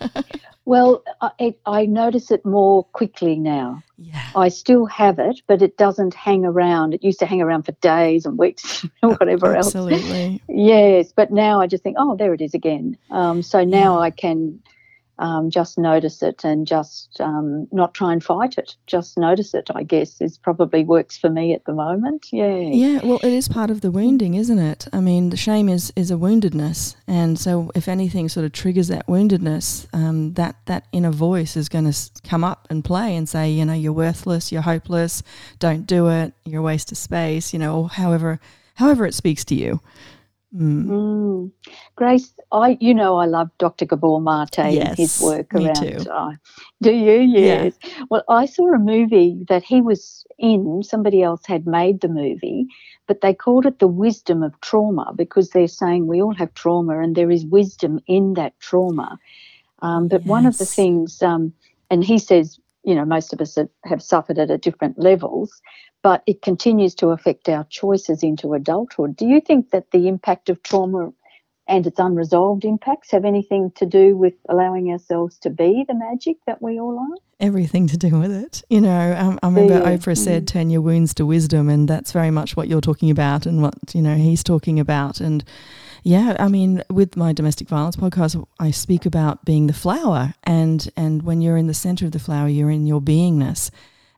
well, 0.64 1.02
I, 1.20 1.54
I, 1.66 1.86
notice 1.86 2.30
it 2.30 2.44
more 2.44 2.84
quickly 2.84 3.36
now. 3.38 3.82
Yeah. 3.98 4.30
I 4.34 4.48
still 4.48 4.86
have 4.86 5.18
it, 5.18 5.42
but 5.46 5.62
it 5.62 5.76
doesn't 5.76 6.14
hang 6.14 6.44
around. 6.44 6.94
It 6.94 7.04
used 7.04 7.18
to 7.20 7.26
hang 7.26 7.40
around 7.40 7.62
for 7.62 7.72
days 7.72 8.26
and 8.26 8.38
weeks, 8.38 8.84
or 9.02 9.14
whatever 9.14 9.54
Absolutely. 9.54 9.94
else. 9.94 10.02
Absolutely. 10.02 10.42
Yes, 10.48 11.12
but 11.12 11.30
now 11.30 11.60
I 11.60 11.66
just 11.66 11.82
think, 11.82 11.96
oh, 11.98 12.16
there 12.16 12.34
it 12.34 12.40
is 12.40 12.54
again. 12.54 12.96
Um, 13.10 13.42
so 13.42 13.64
now 13.64 13.94
yeah. 13.94 14.00
I 14.00 14.10
can 14.10 14.60
um, 15.20 15.50
just 15.50 15.78
notice 15.78 16.22
it 16.22 16.44
and 16.44 16.66
just 16.66 17.20
um, 17.20 17.68
not 17.70 17.92
try 17.92 18.12
and 18.12 18.24
fight 18.24 18.56
it. 18.56 18.74
Just 18.86 19.18
notice 19.18 19.52
it, 19.52 19.70
I 19.74 19.82
guess, 19.82 20.20
is 20.20 20.38
probably 20.38 20.82
works 20.82 21.18
for 21.18 21.28
me 21.28 21.52
at 21.52 21.66
the 21.66 21.74
moment. 21.74 22.28
Yeah. 22.32 22.56
Yeah. 22.56 23.00
Well, 23.04 23.20
it 23.22 23.32
is 23.32 23.46
part 23.46 23.70
of 23.70 23.82
the 23.82 23.90
wounding, 23.90 24.34
isn't 24.34 24.58
it? 24.58 24.88
I 24.92 25.00
mean, 25.00 25.28
the 25.28 25.36
shame 25.36 25.68
is 25.68 25.92
is 25.94 26.10
a 26.10 26.14
woundedness, 26.14 26.96
and 27.06 27.38
so 27.38 27.70
if 27.74 27.86
anything 27.86 28.28
sort 28.30 28.46
of 28.46 28.52
triggers 28.52 28.88
that 28.88 29.06
woundedness, 29.06 29.86
um, 29.92 30.32
that 30.34 30.56
that 30.64 30.86
inner 30.90 31.10
voice 31.10 31.54
is 31.56 31.68
going 31.68 31.90
to 31.90 32.10
come 32.24 32.42
up 32.42 32.66
and 32.70 32.82
play 32.82 33.14
and 33.14 33.28
say, 33.28 33.50
you 33.50 33.64
know, 33.66 33.74
you're 33.74 33.92
worthless, 33.92 34.50
you're 34.50 34.62
hopeless, 34.62 35.22
don't 35.58 35.86
do 35.86 36.08
it, 36.08 36.32
you're 36.46 36.60
a 36.60 36.64
waste 36.64 36.90
of 36.92 36.98
space, 36.98 37.52
you 37.52 37.58
know, 37.58 37.82
or 37.82 37.88
however 37.90 38.40
however 38.74 39.04
it 39.04 39.14
speaks 39.14 39.44
to 39.44 39.54
you. 39.54 39.80
Mm. 40.54 40.86
Mm. 40.86 41.52
Grace, 41.94 42.34
I 42.50 42.76
you 42.80 42.92
know 42.92 43.16
I 43.16 43.26
love 43.26 43.50
Dr. 43.58 43.86
Gabor 43.86 44.20
Mate 44.20 44.72
yes, 44.72 44.88
and 44.88 44.96
his 44.96 45.20
work 45.20 45.54
around. 45.54 46.08
Uh, 46.08 46.32
do 46.82 46.92
you? 46.92 47.20
Yes. 47.20 47.74
Yeah. 47.84 48.04
Well, 48.10 48.24
I 48.28 48.46
saw 48.46 48.74
a 48.74 48.78
movie 48.78 49.44
that 49.48 49.62
he 49.62 49.80
was 49.80 50.24
in. 50.38 50.82
Somebody 50.82 51.22
else 51.22 51.46
had 51.46 51.66
made 51.66 52.00
the 52.00 52.08
movie, 52.08 52.66
but 53.06 53.20
they 53.20 53.32
called 53.32 53.66
it 53.66 53.78
the 53.78 53.86
wisdom 53.86 54.42
of 54.42 54.60
trauma 54.60 55.12
because 55.14 55.50
they're 55.50 55.68
saying 55.68 56.06
we 56.06 56.20
all 56.20 56.34
have 56.34 56.52
trauma 56.54 56.98
and 56.98 57.14
there 57.14 57.30
is 57.30 57.46
wisdom 57.46 58.00
in 58.08 58.34
that 58.34 58.58
trauma. 58.58 59.18
Um, 59.82 60.08
but 60.08 60.22
yes. 60.22 60.28
one 60.28 60.46
of 60.46 60.58
the 60.58 60.66
things, 60.66 61.22
um, 61.22 61.52
and 61.90 62.04
he 62.04 62.18
says, 62.18 62.58
you 62.84 62.94
know, 62.94 63.04
most 63.04 63.32
of 63.32 63.40
us 63.40 63.56
have, 63.56 63.68
have 63.84 64.02
suffered 64.02 64.38
it 64.38 64.50
at 64.50 64.62
different 64.62 64.98
levels, 64.98 65.60
but 66.02 66.22
it 66.26 66.42
continues 66.42 66.94
to 66.96 67.08
affect 67.08 67.48
our 67.48 67.64
choices 67.64 68.22
into 68.22 68.54
adulthood. 68.54 69.16
Do 69.16 69.26
you 69.26 69.40
think 69.40 69.70
that 69.70 69.90
the 69.90 70.08
impact 70.08 70.48
of 70.48 70.62
trauma 70.62 71.12
and 71.68 71.86
its 71.86 72.00
unresolved 72.00 72.64
impacts 72.64 73.12
have 73.12 73.24
anything 73.24 73.70
to 73.76 73.86
do 73.86 74.16
with 74.16 74.34
allowing 74.48 74.90
ourselves 74.90 75.38
to 75.38 75.50
be 75.50 75.84
the 75.86 75.94
magic 75.94 76.36
that 76.46 76.60
we 76.60 76.80
all 76.80 76.98
are? 76.98 77.16
Everything 77.38 77.86
to 77.86 77.96
do 77.96 78.18
with 78.18 78.32
it. 78.32 78.62
You 78.68 78.80
know, 78.80 79.14
um, 79.16 79.38
I 79.42 79.46
remember 79.46 79.74
yeah. 79.74 79.96
Oprah 79.96 80.18
said, 80.18 80.48
turn 80.48 80.70
your 80.70 80.80
wounds 80.80 81.14
to 81.14 81.26
wisdom, 81.26 81.68
and 81.68 81.86
that's 81.86 82.12
very 82.12 82.30
much 82.30 82.56
what 82.56 82.66
you're 82.66 82.80
talking 82.80 83.10
about 83.10 83.46
and 83.46 83.62
what, 83.62 83.74
you 83.94 84.02
know, 84.02 84.16
he's 84.16 84.42
talking 84.42 84.80
about. 84.80 85.20
And 85.20 85.44
yeah, 86.02 86.36
I 86.40 86.48
mean, 86.48 86.82
with 86.90 87.16
my 87.16 87.32
domestic 87.32 87.68
violence 87.68 87.96
podcast, 87.96 88.44
I 88.58 88.72
speak 88.72 89.06
about 89.06 89.44
being 89.44 89.68
the 89.68 89.72
flower, 89.72 90.34
and, 90.42 90.90
and 90.96 91.22
when 91.22 91.40
you're 91.40 91.56
in 91.56 91.68
the 91.68 91.74
center 91.74 92.06
of 92.06 92.12
the 92.12 92.18
flower, 92.18 92.48
you're 92.48 92.70
in 92.70 92.86
your 92.86 93.00
beingness. 93.00 93.70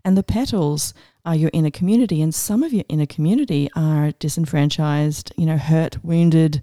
And 0.05 0.17
the 0.17 0.23
petals 0.23 0.95
are 1.25 1.37
your 1.37 1.51
inner 1.53 1.71
community, 1.71 2.21
and 2.21 2.35
some 2.35 2.63
of 2.63 2.73
your 2.73 2.85
inner 2.89 3.07
community 3.07 3.71
are 3.77 4.13
disenfranchised, 4.13 5.33
you 5.37 5.47
know, 5.47 5.59
hurt, 5.59 6.05
wounded, 6.05 6.63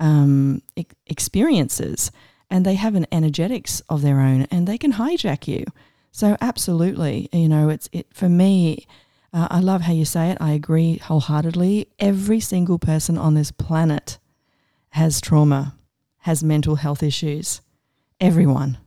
um, 0.00 0.62
e- 0.76 0.86
experiences 1.06 2.10
and 2.50 2.66
they 2.66 2.74
have 2.74 2.94
an 2.94 3.06
energetics 3.12 3.80
of 3.88 4.02
their 4.02 4.20
own 4.20 4.42
and 4.50 4.66
they 4.66 4.76
can 4.76 4.94
hijack 4.94 5.46
you. 5.46 5.64
So 6.10 6.36
absolutely, 6.40 7.28
you 7.32 7.48
know, 7.48 7.68
it's 7.68 7.88
it 7.92 8.08
for 8.12 8.28
me. 8.28 8.86
Uh, 9.32 9.46
I 9.48 9.60
love 9.60 9.82
how 9.82 9.92
you 9.92 10.04
say 10.04 10.30
it. 10.30 10.38
I 10.40 10.52
agree 10.52 10.96
wholeheartedly. 10.96 11.86
Every 12.00 12.40
single 12.40 12.80
person 12.80 13.16
on 13.16 13.34
this 13.34 13.52
planet 13.52 14.18
has 14.90 15.20
trauma, 15.20 15.76
has 16.18 16.42
mental 16.42 16.74
health 16.74 17.02
issues. 17.04 17.60
Everyone. 18.20 18.78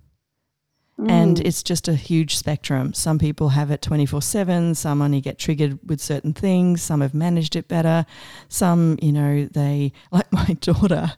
Mm. 1.03 1.11
And 1.11 1.39
it's 1.41 1.61
just 1.61 1.87
a 1.87 1.95
huge 1.95 2.37
spectrum. 2.37 2.93
Some 2.93 3.19
people 3.19 3.49
have 3.49 3.71
it 3.71 3.81
24 3.81 4.21
7, 4.21 4.73
some 4.75 5.01
only 5.01 5.19
get 5.19 5.37
triggered 5.37 5.77
with 5.87 5.99
certain 5.99 6.33
things, 6.33 6.81
some 6.81 7.01
have 7.01 7.13
managed 7.13 7.57
it 7.57 7.67
better. 7.67 8.05
Some, 8.47 8.97
you 9.01 9.11
know, 9.11 9.45
they, 9.45 9.91
like 10.11 10.31
my 10.31 10.57
daughter, 10.61 11.13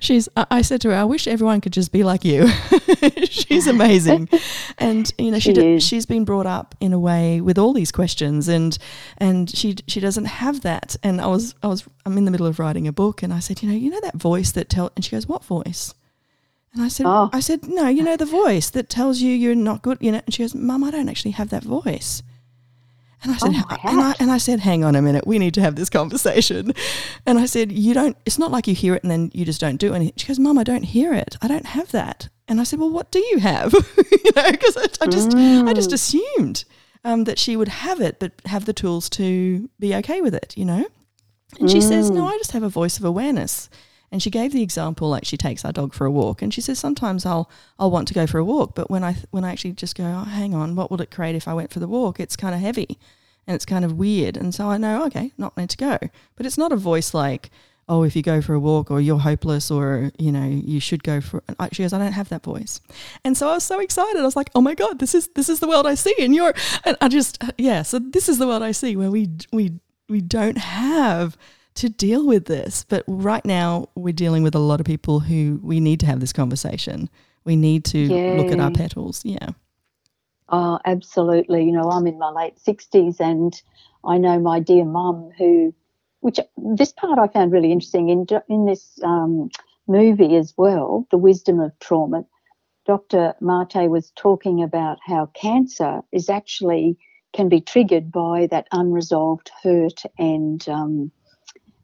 she's, 0.00 0.28
I 0.36 0.60
said 0.60 0.82
to 0.82 0.90
her, 0.90 0.96
I 0.96 1.04
wish 1.04 1.26
everyone 1.26 1.60
could 1.60 1.72
just 1.72 1.90
be 1.90 2.02
like 2.02 2.24
you. 2.24 2.48
she's 3.24 3.66
amazing. 3.66 4.28
and, 4.78 5.10
you 5.16 5.30
know, 5.30 5.38
she, 5.38 5.54
she 5.54 5.80
she's 5.80 6.06
been 6.06 6.24
brought 6.24 6.46
up 6.46 6.74
in 6.80 6.92
a 6.92 6.98
way 6.98 7.40
with 7.40 7.58
all 7.58 7.72
these 7.72 7.90
questions 7.90 8.46
and, 8.46 8.76
and 9.18 9.48
she, 9.48 9.76
she 9.86 10.00
doesn't 10.00 10.26
have 10.26 10.60
that. 10.62 10.96
And 11.02 11.20
I 11.20 11.26
was, 11.28 11.54
I 11.62 11.68
was, 11.68 11.86
I'm 12.04 12.18
in 12.18 12.26
the 12.26 12.30
middle 12.30 12.46
of 12.46 12.58
writing 12.58 12.86
a 12.86 12.92
book 12.92 13.22
and 13.22 13.32
I 13.32 13.38
said, 13.38 13.62
you 13.62 13.68
know, 13.68 13.74
you 13.74 13.90
know 13.90 14.00
that 14.02 14.16
voice 14.16 14.52
that 14.52 14.68
tell, 14.68 14.92
and 14.96 15.04
she 15.04 15.12
goes, 15.12 15.26
what 15.26 15.44
voice? 15.44 15.94
And 16.72 16.82
I 16.82 16.88
said, 16.88 17.06
oh. 17.06 17.30
I 17.32 17.40
said, 17.40 17.68
no, 17.68 17.88
you 17.88 18.02
know 18.02 18.16
the 18.16 18.24
voice 18.24 18.70
that 18.70 18.88
tells 18.88 19.20
you 19.20 19.32
you're 19.32 19.54
not 19.54 19.82
good, 19.82 19.98
you 20.00 20.12
know. 20.12 20.20
And 20.24 20.32
she 20.32 20.42
goes, 20.42 20.54
Mum, 20.54 20.84
I 20.84 20.90
don't 20.90 21.08
actually 21.08 21.32
have 21.32 21.50
that 21.50 21.64
voice. 21.64 22.22
And 23.22 23.32
I 23.32 23.36
said, 23.36 23.52
oh 23.54 23.76
and, 23.84 24.00
I, 24.00 24.14
and 24.18 24.30
I 24.30 24.38
said, 24.38 24.60
hang 24.60 24.82
on 24.82 24.94
a 24.94 25.02
minute, 25.02 25.26
we 25.26 25.38
need 25.38 25.52
to 25.54 25.60
have 25.60 25.76
this 25.76 25.90
conversation. 25.90 26.72
And 27.26 27.38
I 27.38 27.46
said, 27.46 27.70
you 27.70 27.92
don't. 27.92 28.16
It's 28.24 28.38
not 28.38 28.50
like 28.50 28.66
you 28.66 28.74
hear 28.74 28.94
it 28.94 29.02
and 29.02 29.10
then 29.10 29.30
you 29.34 29.44
just 29.44 29.60
don't 29.60 29.76
do 29.76 29.94
anything. 29.94 30.14
She 30.16 30.26
goes, 30.26 30.38
Mum, 30.38 30.58
I 30.58 30.64
don't 30.64 30.82
hear 30.82 31.12
it. 31.12 31.36
I 31.42 31.48
don't 31.48 31.66
have 31.66 31.92
that. 31.92 32.28
And 32.48 32.60
I 32.60 32.64
said, 32.64 32.78
well, 32.78 32.90
what 32.90 33.10
do 33.10 33.18
you 33.18 33.38
have? 33.38 33.72
you 33.96 34.32
know, 34.34 34.50
because 34.50 34.76
I, 34.76 34.86
I, 35.02 35.06
just, 35.06 35.30
mm. 35.30 35.68
I 35.68 35.74
just 35.74 35.90
mm. 35.90 35.94
assumed 35.94 36.64
um, 37.04 37.24
that 37.24 37.38
she 37.38 37.56
would 37.56 37.68
have 37.68 38.00
it, 38.00 38.18
but 38.18 38.32
have 38.46 38.64
the 38.64 38.72
tools 38.72 39.08
to 39.10 39.68
be 39.78 39.94
okay 39.96 40.20
with 40.20 40.34
it. 40.34 40.56
You 40.56 40.64
know. 40.64 40.86
And 41.58 41.68
mm. 41.68 41.72
she 41.72 41.80
says, 41.80 42.10
no, 42.10 42.22
mm. 42.22 42.32
I 42.32 42.38
just 42.38 42.52
have 42.52 42.62
a 42.62 42.68
voice 42.68 42.98
of 42.98 43.04
awareness. 43.04 43.68
And 44.12 44.22
she 44.22 44.30
gave 44.30 44.52
the 44.52 44.62
example 44.62 45.08
like 45.08 45.24
she 45.24 45.36
takes 45.36 45.64
our 45.64 45.72
dog 45.72 45.94
for 45.94 46.04
a 46.04 46.10
walk, 46.10 46.42
and 46.42 46.52
she 46.52 46.60
says 46.60 46.78
sometimes 46.78 47.24
I'll 47.24 47.50
I'll 47.78 47.90
want 47.90 48.08
to 48.08 48.14
go 48.14 48.26
for 48.26 48.38
a 48.38 48.44
walk, 48.44 48.74
but 48.74 48.90
when 48.90 49.04
I 49.04 49.16
when 49.30 49.44
I 49.44 49.52
actually 49.52 49.72
just 49.72 49.96
go, 49.96 50.04
oh, 50.04 50.24
hang 50.24 50.54
on, 50.54 50.74
what 50.74 50.90
would 50.90 51.00
it 51.00 51.10
create 51.10 51.36
if 51.36 51.46
I 51.46 51.54
went 51.54 51.72
for 51.72 51.78
the 51.78 51.88
walk? 51.88 52.18
It's 52.18 52.36
kind 52.36 52.54
of 52.54 52.60
heavy, 52.60 52.98
and 53.46 53.54
it's 53.54 53.64
kind 53.64 53.84
of 53.84 53.92
weird, 53.92 54.36
and 54.36 54.54
so 54.54 54.68
I 54.68 54.78
know 54.78 55.04
okay, 55.06 55.32
not 55.38 55.56
meant 55.56 55.70
to 55.70 55.76
go. 55.76 55.98
But 56.36 56.46
it's 56.46 56.58
not 56.58 56.72
a 56.72 56.76
voice 56.76 57.14
like 57.14 57.50
oh, 57.90 58.04
if 58.04 58.14
you 58.14 58.22
go 58.22 58.40
for 58.40 58.54
a 58.54 58.60
walk 58.60 58.88
or 58.88 59.00
you're 59.00 59.18
hopeless 59.18 59.68
or, 59.68 60.12
you 60.16 60.30
know, 60.30 60.46
you 60.46 60.78
should 60.78 61.02
go 61.02 61.20
for 61.20 61.42
she 61.72 61.82
goes, 61.82 61.92
I 61.92 61.98
don't 61.98 62.12
have 62.12 62.28
that 62.28 62.44
voice. 62.44 62.80
And 63.24 63.36
so 63.36 63.48
I 63.48 63.54
was 63.54 63.64
so 63.64 63.80
excited. 63.80 64.20
I 64.20 64.22
was 64.22 64.36
like, 64.36 64.48
oh 64.54 64.60
my 64.60 64.74
God, 64.74 65.00
this 65.00 65.12
is 65.12 65.26
this 65.34 65.48
is 65.48 65.58
the 65.58 65.66
world 65.66 65.88
I 65.88 65.96
see. 65.96 66.14
And 66.20 66.32
you're 66.32 66.54
and 66.84 66.96
I 67.00 67.08
just 67.08 67.42
uh, 67.42 67.50
yeah, 67.58 67.82
so 67.82 67.98
this 67.98 68.28
is 68.28 68.38
the 68.38 68.46
world 68.46 68.62
I 68.62 68.70
see 68.70 68.94
where 68.94 69.10
we 69.10 69.28
we 69.52 69.80
we 70.08 70.20
don't 70.20 70.56
have 70.56 71.36
to 71.80 71.88
deal 71.88 72.26
with 72.26 72.44
this. 72.44 72.84
But 72.88 73.04
right 73.06 73.44
now, 73.44 73.88
we're 73.94 74.12
dealing 74.12 74.42
with 74.42 74.54
a 74.54 74.58
lot 74.58 74.80
of 74.80 74.86
people 74.86 75.20
who 75.20 75.58
we 75.62 75.80
need 75.80 76.00
to 76.00 76.06
have 76.06 76.20
this 76.20 76.32
conversation. 76.32 77.08
We 77.44 77.56
need 77.56 77.86
to 77.86 77.98
yeah. 77.98 78.34
look 78.36 78.52
at 78.52 78.60
our 78.60 78.70
petals. 78.70 79.24
Yeah. 79.24 79.48
Oh, 80.50 80.78
absolutely. 80.84 81.64
You 81.64 81.72
know, 81.72 81.90
I'm 81.90 82.06
in 82.06 82.18
my 82.18 82.30
late 82.30 82.56
60s 82.56 83.18
and 83.18 83.60
I 84.04 84.18
know 84.18 84.38
my 84.38 84.60
dear 84.60 84.84
mum 84.84 85.30
who, 85.38 85.74
which 86.20 86.38
this 86.56 86.92
part 86.92 87.18
I 87.18 87.28
found 87.28 87.50
really 87.50 87.72
interesting 87.72 88.10
in, 88.10 88.26
in 88.48 88.66
this 88.66 88.98
um, 89.02 89.48
movie 89.88 90.36
as 90.36 90.52
well, 90.58 91.06
The 91.10 91.18
Wisdom 91.18 91.60
of 91.60 91.78
Trauma. 91.78 92.26
Dr. 92.86 93.34
Mate 93.40 93.88
was 93.88 94.12
talking 94.16 94.62
about 94.62 94.98
how 95.06 95.26
cancer 95.34 96.02
is 96.12 96.28
actually 96.28 96.98
can 97.32 97.48
be 97.48 97.60
triggered 97.60 98.12
by 98.12 98.48
that 98.50 98.66
unresolved 98.72 99.50
hurt 99.62 100.02
and 100.18 100.68
um, 100.68 101.12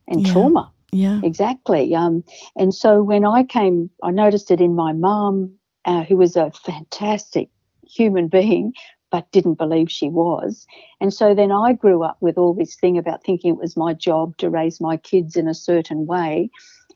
and 0.08 0.26
yeah. 0.26 0.32
trauma. 0.32 0.72
Yeah, 0.92 1.20
exactly. 1.22 1.94
Um, 1.94 2.25
and 2.56 2.72
so 2.72 3.02
when 3.02 3.25
I 3.25 3.42
came, 3.42 3.90
I 4.02 4.10
noticed 4.10 4.50
it 4.50 4.60
in 4.60 4.75
my 4.75 4.92
mum, 4.92 5.52
uh, 5.84 6.04
who 6.04 6.16
was 6.16 6.36
a 6.36 6.50
fantastic 6.52 7.48
human 7.86 8.28
being, 8.38 8.72
but 9.10 9.30
didn't 9.30 9.54
believe 9.54 9.90
she 9.90 10.08
was. 10.08 10.66
And 11.00 11.12
so 11.12 11.34
then 11.34 11.52
I 11.52 11.72
grew 11.72 12.02
up 12.02 12.16
with 12.20 12.38
all 12.38 12.54
this 12.54 12.76
thing 12.76 12.98
about 12.98 13.25
thinking 13.25 13.54
it 13.54 13.60
was 13.60 13.76
my 13.76 13.94
job 13.94 14.36
to 14.38 14.50
raise 14.50 14.80
my 14.80 14.96
kids 14.96 15.36
in 15.36 15.48
a 15.48 15.54
certain 15.54 16.06
way. 16.06 16.50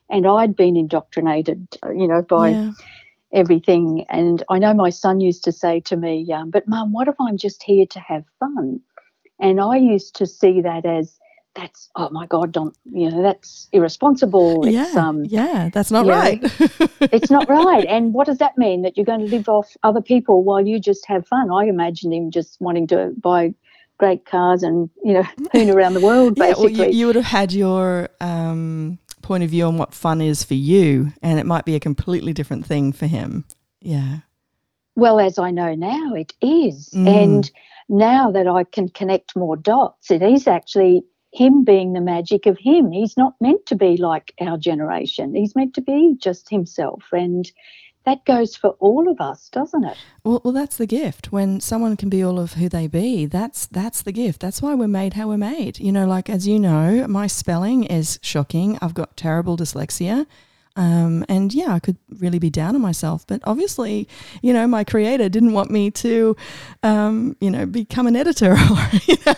And 0.08 0.26
I'd 0.26 0.56
been 0.56 0.76
indoctrinated, 0.76 1.68
uh, 1.84 1.90
you 1.90 2.08
know, 2.08 2.22
by 2.22 2.50
yeah. 2.50 2.72
everything. 3.32 4.04
And 4.08 4.42
I 4.48 4.58
know 4.58 4.74
my 4.74 4.90
son 4.90 5.20
used 5.20 5.44
to 5.44 5.52
say 5.52 5.80
to 5.80 5.96
me, 5.96 6.30
um, 6.32 6.50
But 6.50 6.66
mum, 6.66 6.92
what 6.92 7.08
if 7.08 7.14
I'm 7.20 7.36
just 7.36 7.62
here 7.62 7.86
to 7.86 8.00
have 8.00 8.24
fun? 8.40 8.80
And 9.38 9.60
I 9.60 9.76
used 9.76 10.14
to 10.16 10.26
see 10.26 10.60
that 10.60 10.84
as 10.84 11.18
that's 11.60 11.90
oh 11.96 12.08
my 12.10 12.26
god 12.26 12.52
don't 12.52 12.76
you 12.90 13.10
know 13.10 13.22
that's 13.22 13.68
irresponsible. 13.72 14.66
Yeah, 14.66 14.86
it's, 14.86 14.96
um 14.96 15.24
yeah 15.24 15.68
that's 15.72 15.90
not 15.90 16.06
right. 16.06 16.40
it's 17.00 17.30
not 17.30 17.48
right. 17.48 17.84
And 17.86 18.14
what 18.14 18.26
does 18.26 18.38
that 18.38 18.56
mean? 18.56 18.82
That 18.82 18.96
you're 18.96 19.06
going 19.06 19.20
to 19.20 19.26
live 19.26 19.48
off 19.48 19.76
other 19.82 20.00
people 20.00 20.42
while 20.42 20.66
you 20.66 20.80
just 20.80 21.06
have 21.06 21.26
fun. 21.26 21.50
I 21.50 21.66
imagine 21.66 22.12
him 22.12 22.30
just 22.30 22.60
wanting 22.60 22.86
to 22.88 23.12
buy 23.20 23.54
great 23.98 24.24
cars 24.24 24.62
and 24.62 24.88
you 25.04 25.12
know 25.12 25.24
poon 25.52 25.70
around 25.70 25.92
the 25.92 26.00
world 26.00 26.34
basically 26.34 26.72
yeah, 26.72 26.78
well, 26.78 26.88
you, 26.88 26.98
you, 26.98 27.06
would 27.06 27.16
have 27.16 27.24
had 27.26 27.52
your 27.52 28.08
um, 28.22 28.98
point 29.20 29.44
of 29.44 29.50
view 29.50 29.66
on 29.66 29.76
what 29.76 29.92
fun 29.92 30.22
is 30.22 30.42
for 30.42 30.54
you 30.54 31.12
and 31.22 31.38
it 31.38 31.44
might 31.44 31.66
be 31.66 31.74
a 31.74 31.80
completely 31.80 32.32
different 32.32 32.64
thing 32.64 32.92
for 32.92 33.06
him. 33.06 33.44
Yeah. 33.82 34.18
Well 34.96 35.20
as 35.20 35.38
i 35.38 35.50
know 35.50 35.74
now 35.74 36.14
it 36.14 36.32
is. 36.40 36.90
Mm. 36.94 37.06
and 37.08 37.50
now 37.88 38.30
that 38.30 38.46
i 38.46 38.64
can 38.64 38.88
connect 38.88 39.36
more 39.36 39.56
dots 39.56 40.10
it 40.10 40.22
is 40.22 40.46
actually 40.46 41.02
him 41.32 41.64
being 41.64 41.92
the 41.92 42.00
magic 42.00 42.46
of 42.46 42.58
him. 42.58 42.90
He's 42.90 43.16
not 43.16 43.34
meant 43.40 43.66
to 43.66 43.76
be 43.76 43.96
like 43.96 44.34
our 44.40 44.58
generation. 44.58 45.34
He's 45.34 45.54
meant 45.54 45.74
to 45.74 45.80
be 45.80 46.16
just 46.18 46.50
himself. 46.50 47.04
And 47.12 47.50
that 48.04 48.24
goes 48.24 48.56
for 48.56 48.70
all 48.80 49.10
of 49.10 49.20
us, 49.20 49.48
doesn't 49.50 49.84
it? 49.84 49.96
Well, 50.24 50.40
well, 50.44 50.52
that's 50.52 50.76
the 50.76 50.86
gift. 50.86 51.32
When 51.32 51.60
someone 51.60 51.96
can 51.96 52.08
be 52.08 52.22
all 52.22 52.38
of 52.40 52.54
who 52.54 52.68
they 52.68 52.86
be, 52.86 53.26
that's 53.26 53.66
that's 53.66 54.02
the 54.02 54.12
gift. 54.12 54.40
That's 54.40 54.62
why 54.62 54.74
we're 54.74 54.88
made 54.88 55.14
how 55.14 55.28
we're 55.28 55.36
made. 55.36 55.78
You 55.78 55.92
know, 55.92 56.06
like 56.06 56.30
as 56.30 56.48
you 56.48 56.58
know, 56.58 57.06
my 57.06 57.26
spelling 57.26 57.84
is 57.84 58.18
shocking. 58.22 58.78
I've 58.80 58.94
got 58.94 59.16
terrible 59.16 59.56
dyslexia. 59.56 60.26
Um, 60.76 61.24
and 61.28 61.52
yeah, 61.52 61.74
I 61.74 61.78
could 61.80 61.96
really 62.18 62.38
be 62.38 62.50
down 62.50 62.74
on 62.74 62.80
myself. 62.80 63.26
But 63.26 63.42
obviously, 63.44 64.08
you 64.40 64.52
know, 64.52 64.66
my 64.66 64.84
creator 64.84 65.28
didn't 65.28 65.52
want 65.52 65.70
me 65.70 65.90
to, 65.90 66.36
um, 66.82 67.36
you 67.40 67.50
know, 67.50 67.66
become 67.66 68.06
an 68.06 68.16
editor 68.16 68.52
or, 68.70 68.90
you 69.06 69.16
know, 69.26 69.34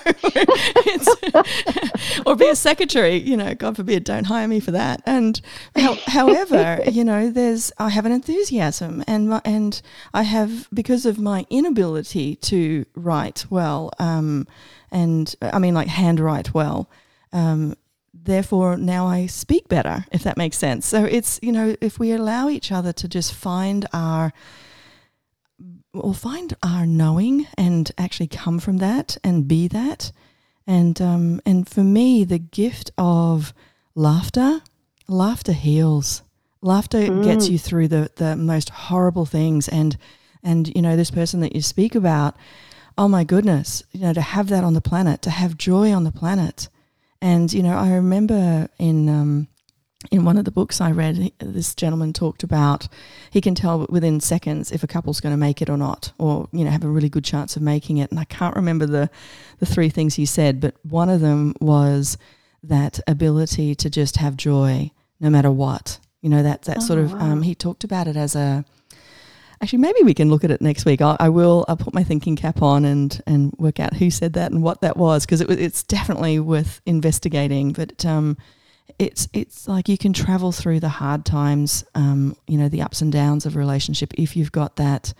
or 2.27 2.37
be 2.37 2.49
a 2.49 2.57
secretary. 2.57 3.17
You 3.17 3.37
know, 3.37 3.55
God 3.55 3.77
forbid, 3.77 4.05
don't 4.05 4.25
hire 4.25 4.47
me 4.47 4.61
for 4.61 4.73
that. 4.73 5.03
And 5.07 5.41
how, 5.77 5.95
however, 6.07 6.81
you 6.91 7.05
know, 7.05 7.31
there's 7.31 7.73
I 7.79 7.89
have 7.91 8.07
an 8.07 8.13
enthusiasm, 8.13 9.03
and 9.07 9.31
my, 9.31 9.41
and 9.45 9.81
I 10.13 10.23
have 10.23 10.69
because 10.73 11.07
of 11.07 11.19
my 11.19 11.47
inability 11.51 12.37
to 12.37 12.85
write 12.95 13.47
well, 13.51 13.91
um, 13.99 14.47
and 14.91 15.35
I 15.41 15.59
mean 15.59 15.75
like 15.75 15.89
handwrite 15.89 16.55
well. 16.55 16.89
Um, 17.33 17.77
therefore 18.25 18.77
now 18.77 19.07
I 19.07 19.27
speak 19.27 19.69
better, 19.69 20.05
if 20.13 20.23
that 20.23 20.37
makes 20.37 20.59
sense. 20.59 20.87
So 20.87 21.05
it's, 21.05 21.39
you 21.43 21.53
know, 21.53 21.77
if 21.81 21.99
we 21.99 22.13
allow 22.13 22.49
each 22.49 22.73
other 22.73 22.93
to 22.93 23.09
just 23.09 23.35
find 23.35 23.87
our 23.93 24.33
or 25.95 26.15
find 26.15 26.57
our 26.63 26.87
knowing 26.87 27.47
and 27.59 27.91
actually 27.99 28.27
come 28.27 28.59
from 28.59 28.79
that 28.79 29.17
and 29.23 29.47
be 29.47 29.69
that. 29.69 30.13
And 30.67 31.01
um, 31.01 31.41
and 31.45 31.69
for 31.69 31.83
me, 31.83 32.25
the 32.25 32.39
gift 32.39 32.91
of 32.97 33.53
laughter, 33.95 34.61
laughter 35.09 35.53
heals. 35.53 36.23
Laughter 36.61 36.99
mm. 36.99 37.25
gets 37.25 37.49
you 37.49 37.59
through 37.59 37.89
the, 37.89 38.11
the 38.17 38.37
most 38.37 38.71
horrible 38.71 39.27
things. 39.27 39.69
And 39.69 39.97
and 40.43 40.73
you 40.75 40.83
know, 40.83 40.97
this 40.97 41.11
person 41.11 41.41
that 41.41 41.55
you 41.55 41.63
speak 41.63 41.95
about, 41.95 42.37
oh 42.97 43.09
my 43.09 43.25
goodness, 43.25 43.83
you 43.93 44.01
know, 44.01 44.13
to 44.13 44.21
have 44.21 44.49
that 44.49 44.65
on 44.65 44.75
the 44.75 44.81
planet, 44.81 45.23
to 45.23 45.31
have 45.31 45.59
joy 45.59 45.93
on 45.93 46.05
the 46.05 46.13
planet. 46.13 46.69
And 47.23 47.53
you 47.53 47.63
know, 47.63 47.79
I 47.79 47.93
remember 47.93 48.69
in 48.79 49.09
um, 49.09 49.49
in 50.11 50.25
one 50.25 50.37
of 50.37 50.45
the 50.45 50.51
books 50.51 50.81
I 50.81 50.91
read, 50.91 51.33
this 51.39 51.73
gentleman 51.73 52.13
talked 52.13 52.43
about 52.43 52.89
he 53.31 53.41
can 53.41 53.55
tell 53.55 53.87
within 53.89 54.19
seconds 54.19 54.73
if 54.73 54.83
a 54.83 54.89
couple's 54.89 55.21
going 55.21 55.33
to 55.33 55.39
make 55.39 55.63
it 55.63 55.71
or 55.71 55.77
not, 55.77 56.13
or 56.19 56.49
you 56.53 56.65
know 56.65 56.71
have 56.73 56.83
a 56.83 56.89
really 56.89 57.09
good 57.09 57.25
chance 57.25 57.55
of 57.55 57.63
making 57.63 57.99
it. 57.99 58.11
And 58.11 58.19
I 58.19 58.25
can't 58.25 58.57
remember 58.57 58.87
the 58.87 59.09
the 59.61 59.67
three 59.67 59.89
things 59.89 60.17
he 60.17 60.27
said, 60.27 60.61
but 60.61 60.75
one 60.85 61.09
of 61.09 61.21
them 61.21 61.55
was 61.61 62.19
that 62.65 62.99
ability 63.07 63.77
to 63.77 63.89
just 63.89 64.17
have 64.17 64.37
joy 64.37 64.91
no 65.21 65.31
matter 65.31 65.51
what. 65.51 66.01
You 66.23 66.29
know 66.29 66.43
that 66.43 66.63
that 66.63 66.79
oh, 66.79 66.81
sort 66.81 66.99
of 66.99 67.13
wow. 67.13 67.21
um, 67.21 67.43
he 67.43 67.55
talked 67.55 67.85
about 67.85 68.09
it 68.09 68.17
as 68.17 68.35
a 68.35 68.65
actually 69.63 69.79
maybe 69.79 70.03
we 70.03 70.15
can 70.15 70.29
look 70.29 70.45
at 70.45 70.51
it 70.51 70.61
next 70.61 70.85
week. 70.85 71.01
I, 71.01 71.17
I, 71.21 71.29
will. 71.29 71.65
I'll 71.69 71.77
put 71.77 71.95
my 71.95 72.03
thinking 72.03 72.37
cap 72.37 72.63
on 72.63 72.85
and 72.85 73.23
and 73.27 73.53
work 73.59 73.81
out 73.81 73.95
who 73.95 74.11
said 74.11 74.33
that 74.35 74.51
and 74.51 74.63
what 74.63 74.81
that 74.81 74.97
was 74.97 75.25
because 75.25 75.41
it, 75.41 75.51
it's 75.51 75.83
definitely 75.85 76.41
worth 76.41 76.81
investigating. 76.85 77.73
But 77.73 78.05
um, 78.05 78.37
it's 78.99 79.29
it's 79.33 79.69
like 79.69 79.89
you 79.89 79.97
can 79.97 80.13
travel 80.13 80.53
through 80.53 80.81
the 80.81 80.89
hard 80.89 81.25
times, 81.25 81.85
um, 81.95 82.37
you 82.47 82.59
know, 82.59 82.69
the 82.69 82.83
ups 82.83 83.01
and 83.01 83.13
downs 83.13 83.47
of 83.47 83.57
a 83.57 83.59
relationship 83.59 84.13
if 84.15 84.37
you've 84.37 84.53
got 84.53 84.77
that 84.77 85.15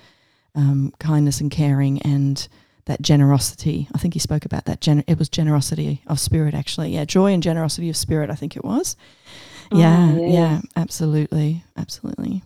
um, 0.55 0.93
kindness 0.99 1.41
and 1.41 1.51
caring 1.51 2.03
and 2.03 2.49
that 2.87 3.01
generosity. 3.01 3.89
I 3.95 3.99
think 3.99 4.15
he 4.15 4.21
spoke 4.21 4.45
about 4.45 4.65
that. 4.65 4.81
Gen- 4.81 5.05
it 5.07 5.19
was 5.19 5.29
generosity 5.29 6.03
of 6.09 6.19
spirit, 6.19 6.53
actually. 6.53 6.91
Yeah, 6.91 7.05
joy 7.05 7.33
and 7.33 7.43
generosity 7.43 7.89
of 7.89 7.97
spirit. 7.97 8.29
I 8.29 8.35
think 8.35 8.57
it 8.57 8.65
was. 8.65 8.97
Oh, 9.71 9.79
yeah, 9.79 10.17
yeah, 10.17 10.61
absolutely, 10.77 11.65
absolutely. 11.77 12.43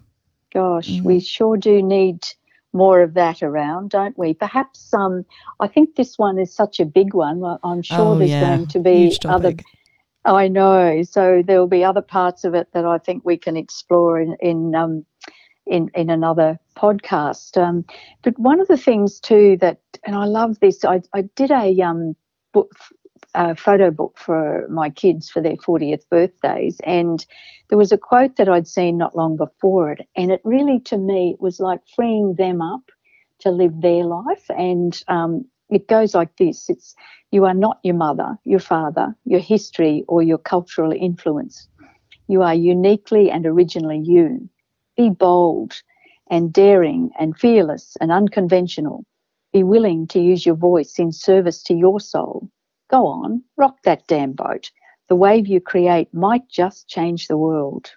Gosh, 0.56 0.88
mm. 0.88 1.02
we 1.02 1.20
sure 1.20 1.58
do 1.58 1.82
need 1.82 2.26
more 2.72 3.02
of 3.02 3.12
that 3.12 3.42
around, 3.42 3.90
don't 3.90 4.16
we? 4.16 4.32
Perhaps 4.32 4.94
um, 4.94 5.26
I 5.60 5.68
think 5.68 5.96
this 5.96 6.16
one 6.16 6.38
is 6.38 6.50
such 6.50 6.80
a 6.80 6.86
big 6.86 7.12
one. 7.12 7.44
I'm 7.62 7.82
sure 7.82 8.14
oh, 8.14 8.18
there's 8.18 8.30
yeah. 8.30 8.56
going 8.56 8.66
to 8.68 8.78
be 8.78 9.14
other 9.26 9.52
I 10.24 10.48
know. 10.48 11.02
So 11.02 11.42
there 11.46 11.60
will 11.60 11.66
be 11.66 11.84
other 11.84 12.00
parts 12.00 12.42
of 12.44 12.54
it 12.54 12.68
that 12.72 12.86
I 12.86 12.96
think 12.96 13.22
we 13.22 13.36
can 13.36 13.54
explore 13.54 14.18
in 14.18 14.34
in 14.40 14.74
um, 14.74 15.04
in, 15.66 15.90
in 15.94 16.08
another 16.08 16.58
podcast. 16.74 17.60
Um, 17.62 17.84
but 18.22 18.38
one 18.38 18.58
of 18.58 18.68
the 18.68 18.78
things 18.78 19.20
too 19.20 19.58
that, 19.60 19.78
and 20.06 20.16
I 20.16 20.24
love 20.24 20.58
this. 20.60 20.86
I, 20.86 21.02
I 21.12 21.22
did 21.36 21.50
a 21.50 21.82
um, 21.82 22.16
book, 22.54 22.72
a 23.36 23.54
photo 23.54 23.90
book 23.90 24.16
for 24.18 24.66
my 24.68 24.90
kids 24.90 25.30
for 25.30 25.40
their 25.42 25.56
40th 25.56 26.08
birthdays, 26.10 26.80
and 26.84 27.24
there 27.68 27.78
was 27.78 27.92
a 27.92 27.98
quote 27.98 28.36
that 28.36 28.48
I'd 28.48 28.66
seen 28.68 28.98
not 28.98 29.16
long 29.16 29.36
before 29.36 29.92
it, 29.92 30.08
and 30.16 30.32
it 30.32 30.40
really 30.44 30.80
to 30.80 30.98
me 30.98 31.36
was 31.38 31.60
like 31.60 31.80
freeing 31.94 32.34
them 32.36 32.62
up 32.62 32.82
to 33.40 33.50
live 33.50 33.80
their 33.80 34.04
life 34.04 34.44
and 34.50 35.02
um, 35.08 35.44
it 35.68 35.88
goes 35.88 36.14
like 36.14 36.34
this 36.38 36.70
it's 36.70 36.94
you 37.32 37.44
are 37.44 37.54
not 37.54 37.78
your 37.82 37.94
mother 37.94 38.36
your 38.44 38.60
father 38.60 39.14
your 39.24 39.40
history 39.40 40.04
or 40.08 40.22
your 40.22 40.38
cultural 40.38 40.92
influence. 40.92 41.68
You 42.28 42.42
are 42.42 42.54
uniquely 42.54 43.30
and 43.30 43.46
originally 43.46 44.00
you. 44.04 44.48
Be 44.96 45.10
bold 45.10 45.82
and 46.30 46.52
daring 46.52 47.10
and 47.18 47.38
fearless 47.38 47.96
and 48.00 48.10
unconventional. 48.10 49.04
Be 49.52 49.62
willing 49.62 50.08
to 50.08 50.20
use 50.20 50.44
your 50.44 50.56
voice 50.56 50.98
in 50.98 51.12
service 51.12 51.62
to 51.64 51.74
your 51.74 52.00
soul 52.00 52.50
go 52.88 53.06
on 53.06 53.42
rock 53.56 53.76
that 53.84 54.06
damn 54.06 54.32
boat 54.32 54.70
the 55.08 55.16
wave 55.16 55.46
you 55.46 55.60
create 55.60 56.12
might 56.12 56.48
just 56.48 56.88
change 56.88 57.28
the 57.28 57.36
world 57.36 57.92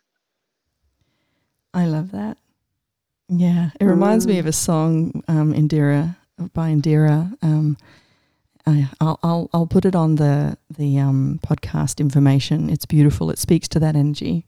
i 1.73 1.85
love 1.85 2.11
that 2.11 2.37
yeah 3.27 3.69
it 3.79 3.85
reminds 3.85 4.25
mm. 4.25 4.29
me 4.29 4.39
of 4.39 4.45
a 4.45 4.51
song 4.51 5.23
um, 5.27 5.53
indira 5.53 6.15
by 6.53 6.69
India.Arie. 6.69 7.29
Um, 7.41 7.77
I, 8.65 8.89
will 9.01 9.19
I'll 9.23 9.49
I'll 9.53 9.67
put 9.67 9.85
it 9.85 9.95
on 9.95 10.15
the 10.15 10.57
the 10.69 10.99
um, 10.99 11.39
podcast 11.45 11.99
information. 11.99 12.69
It's 12.69 12.85
beautiful. 12.85 13.31
It 13.31 13.39
speaks 13.39 13.67
to 13.69 13.79
that 13.79 13.95
energy. 13.95 14.45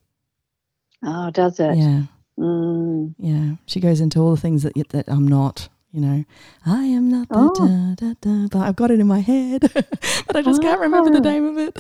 Oh, 1.04 1.32
does 1.32 1.60
it? 1.60 1.78
Yeah. 1.78 2.04
Mm. 2.38 3.16
Yeah. 3.18 3.56
She 3.66 3.80
goes 3.80 4.00
into 4.00 4.20
all 4.20 4.32
the 4.32 4.42
things 4.42 4.64
that 4.64 4.74
that 4.90 5.06
I'm 5.08 5.28
not. 5.28 5.70
You 5.92 6.00
know, 6.00 6.26
I 6.66 6.86
am 6.86 7.10
not. 7.10 7.28
Oh. 7.32 7.54
Da, 7.54 7.96
da, 7.96 8.14
da, 8.22 8.48
but 8.48 8.60
I've 8.60 8.78
got 8.78 8.92
it 8.92 9.02
in 9.02 9.08
my 9.08 9.20
head, 9.20 9.62
but 9.74 10.36
I 10.36 10.42
just 10.42 10.62
oh. 10.62 10.64
can't 10.64 10.80
remember 10.80 11.12
the 11.12 11.20
name 11.20 11.46
of 11.46 11.58
it. 11.58 11.78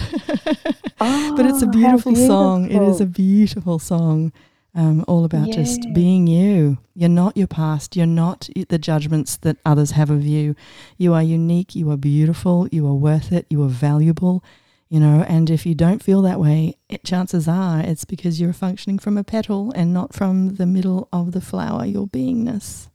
oh, 0.99 1.33
but 1.37 1.45
it's 1.45 1.61
a 1.61 1.67
beautiful, 1.67 2.11
beautiful, 2.11 2.27
song. 2.27 2.69
It 2.69 2.81
is 2.81 2.99
a 2.99 3.05
beautiful 3.05 3.79
song 3.79 4.33
um, 4.75 5.05
all 5.07 5.23
about 5.23 5.51
just 5.51 5.81
being 5.93 6.27
you. 6.27 6.77
You're 6.93 7.09
not 7.09 7.37
your 7.37 7.47
past. 7.47 7.95
You're 7.95 8.05
not 8.05 8.49
the 8.69 8.77
judgments 8.77 9.37
that 9.37 9.57
others 9.65 9.91
have 9.91 10.09
of 10.09 10.25
you. 10.25 10.55
You 10.97 11.13
are 11.13 11.23
unique. 11.23 11.73
You 11.75 11.89
are 11.91 11.97
beautiful. 11.97 12.67
You 12.69 12.87
are 12.87 12.93
worth 12.93 13.31
it. 13.31 13.45
You 13.49 13.63
are 13.63 13.69
valuable. 13.69 14.43
You 14.89 14.99
know, 14.99 15.25
and 15.25 15.49
if 15.49 15.65
you 15.65 15.73
don't 15.73 16.03
feel 16.03 16.21
that 16.23 16.39
way, 16.39 16.75
it, 16.89 17.05
chances 17.05 17.47
are 17.47 17.79
it's 17.79 18.03
because 18.03 18.41
you're 18.41 18.51
functioning 18.51 18.99
from 18.99 19.17
a 19.17 19.23
petal 19.23 19.71
and 19.73 19.93
not 19.93 20.13
from 20.13 20.55
the 20.55 20.65
middle 20.65 21.07
of 21.13 21.31
the 21.31 21.39
flower, 21.39 21.85
your 21.85 22.07
beingness. 22.07 22.89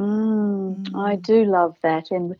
Mm, 0.00 0.96
I 0.96 1.16
do 1.16 1.44
love 1.44 1.76
that. 1.82 2.10
And 2.10 2.34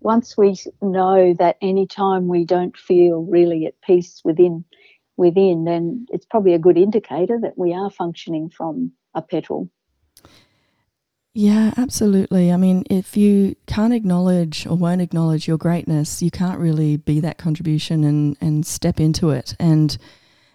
once 0.00 0.36
we 0.36 0.56
know 0.82 1.32
that 1.34 1.56
any 1.62 1.86
time 1.86 2.26
we 2.26 2.44
don't 2.44 2.76
feel 2.76 3.22
really 3.22 3.66
at 3.66 3.80
peace 3.82 4.20
within 4.24 4.64
within, 5.16 5.64
then 5.64 6.06
it's 6.10 6.26
probably 6.26 6.54
a 6.54 6.58
good 6.58 6.76
indicator 6.76 7.38
that 7.40 7.56
we 7.56 7.72
are 7.72 7.88
functioning 7.88 8.50
from 8.50 8.90
a 9.14 9.22
petal. 9.22 9.70
Yeah, 11.34 11.72
absolutely. 11.76 12.50
I 12.50 12.56
mean, 12.56 12.84
if 12.90 13.16
you 13.16 13.54
can't 13.66 13.92
acknowledge 13.92 14.66
or 14.66 14.76
won't 14.76 15.00
acknowledge 15.00 15.46
your 15.46 15.58
greatness, 15.58 16.20
you 16.20 16.32
can't 16.32 16.58
really 16.58 16.96
be 16.96 17.20
that 17.20 17.38
contribution 17.38 18.02
and, 18.02 18.36
and 18.40 18.66
step 18.66 18.98
into 18.98 19.30
it. 19.30 19.54
And 19.60 19.96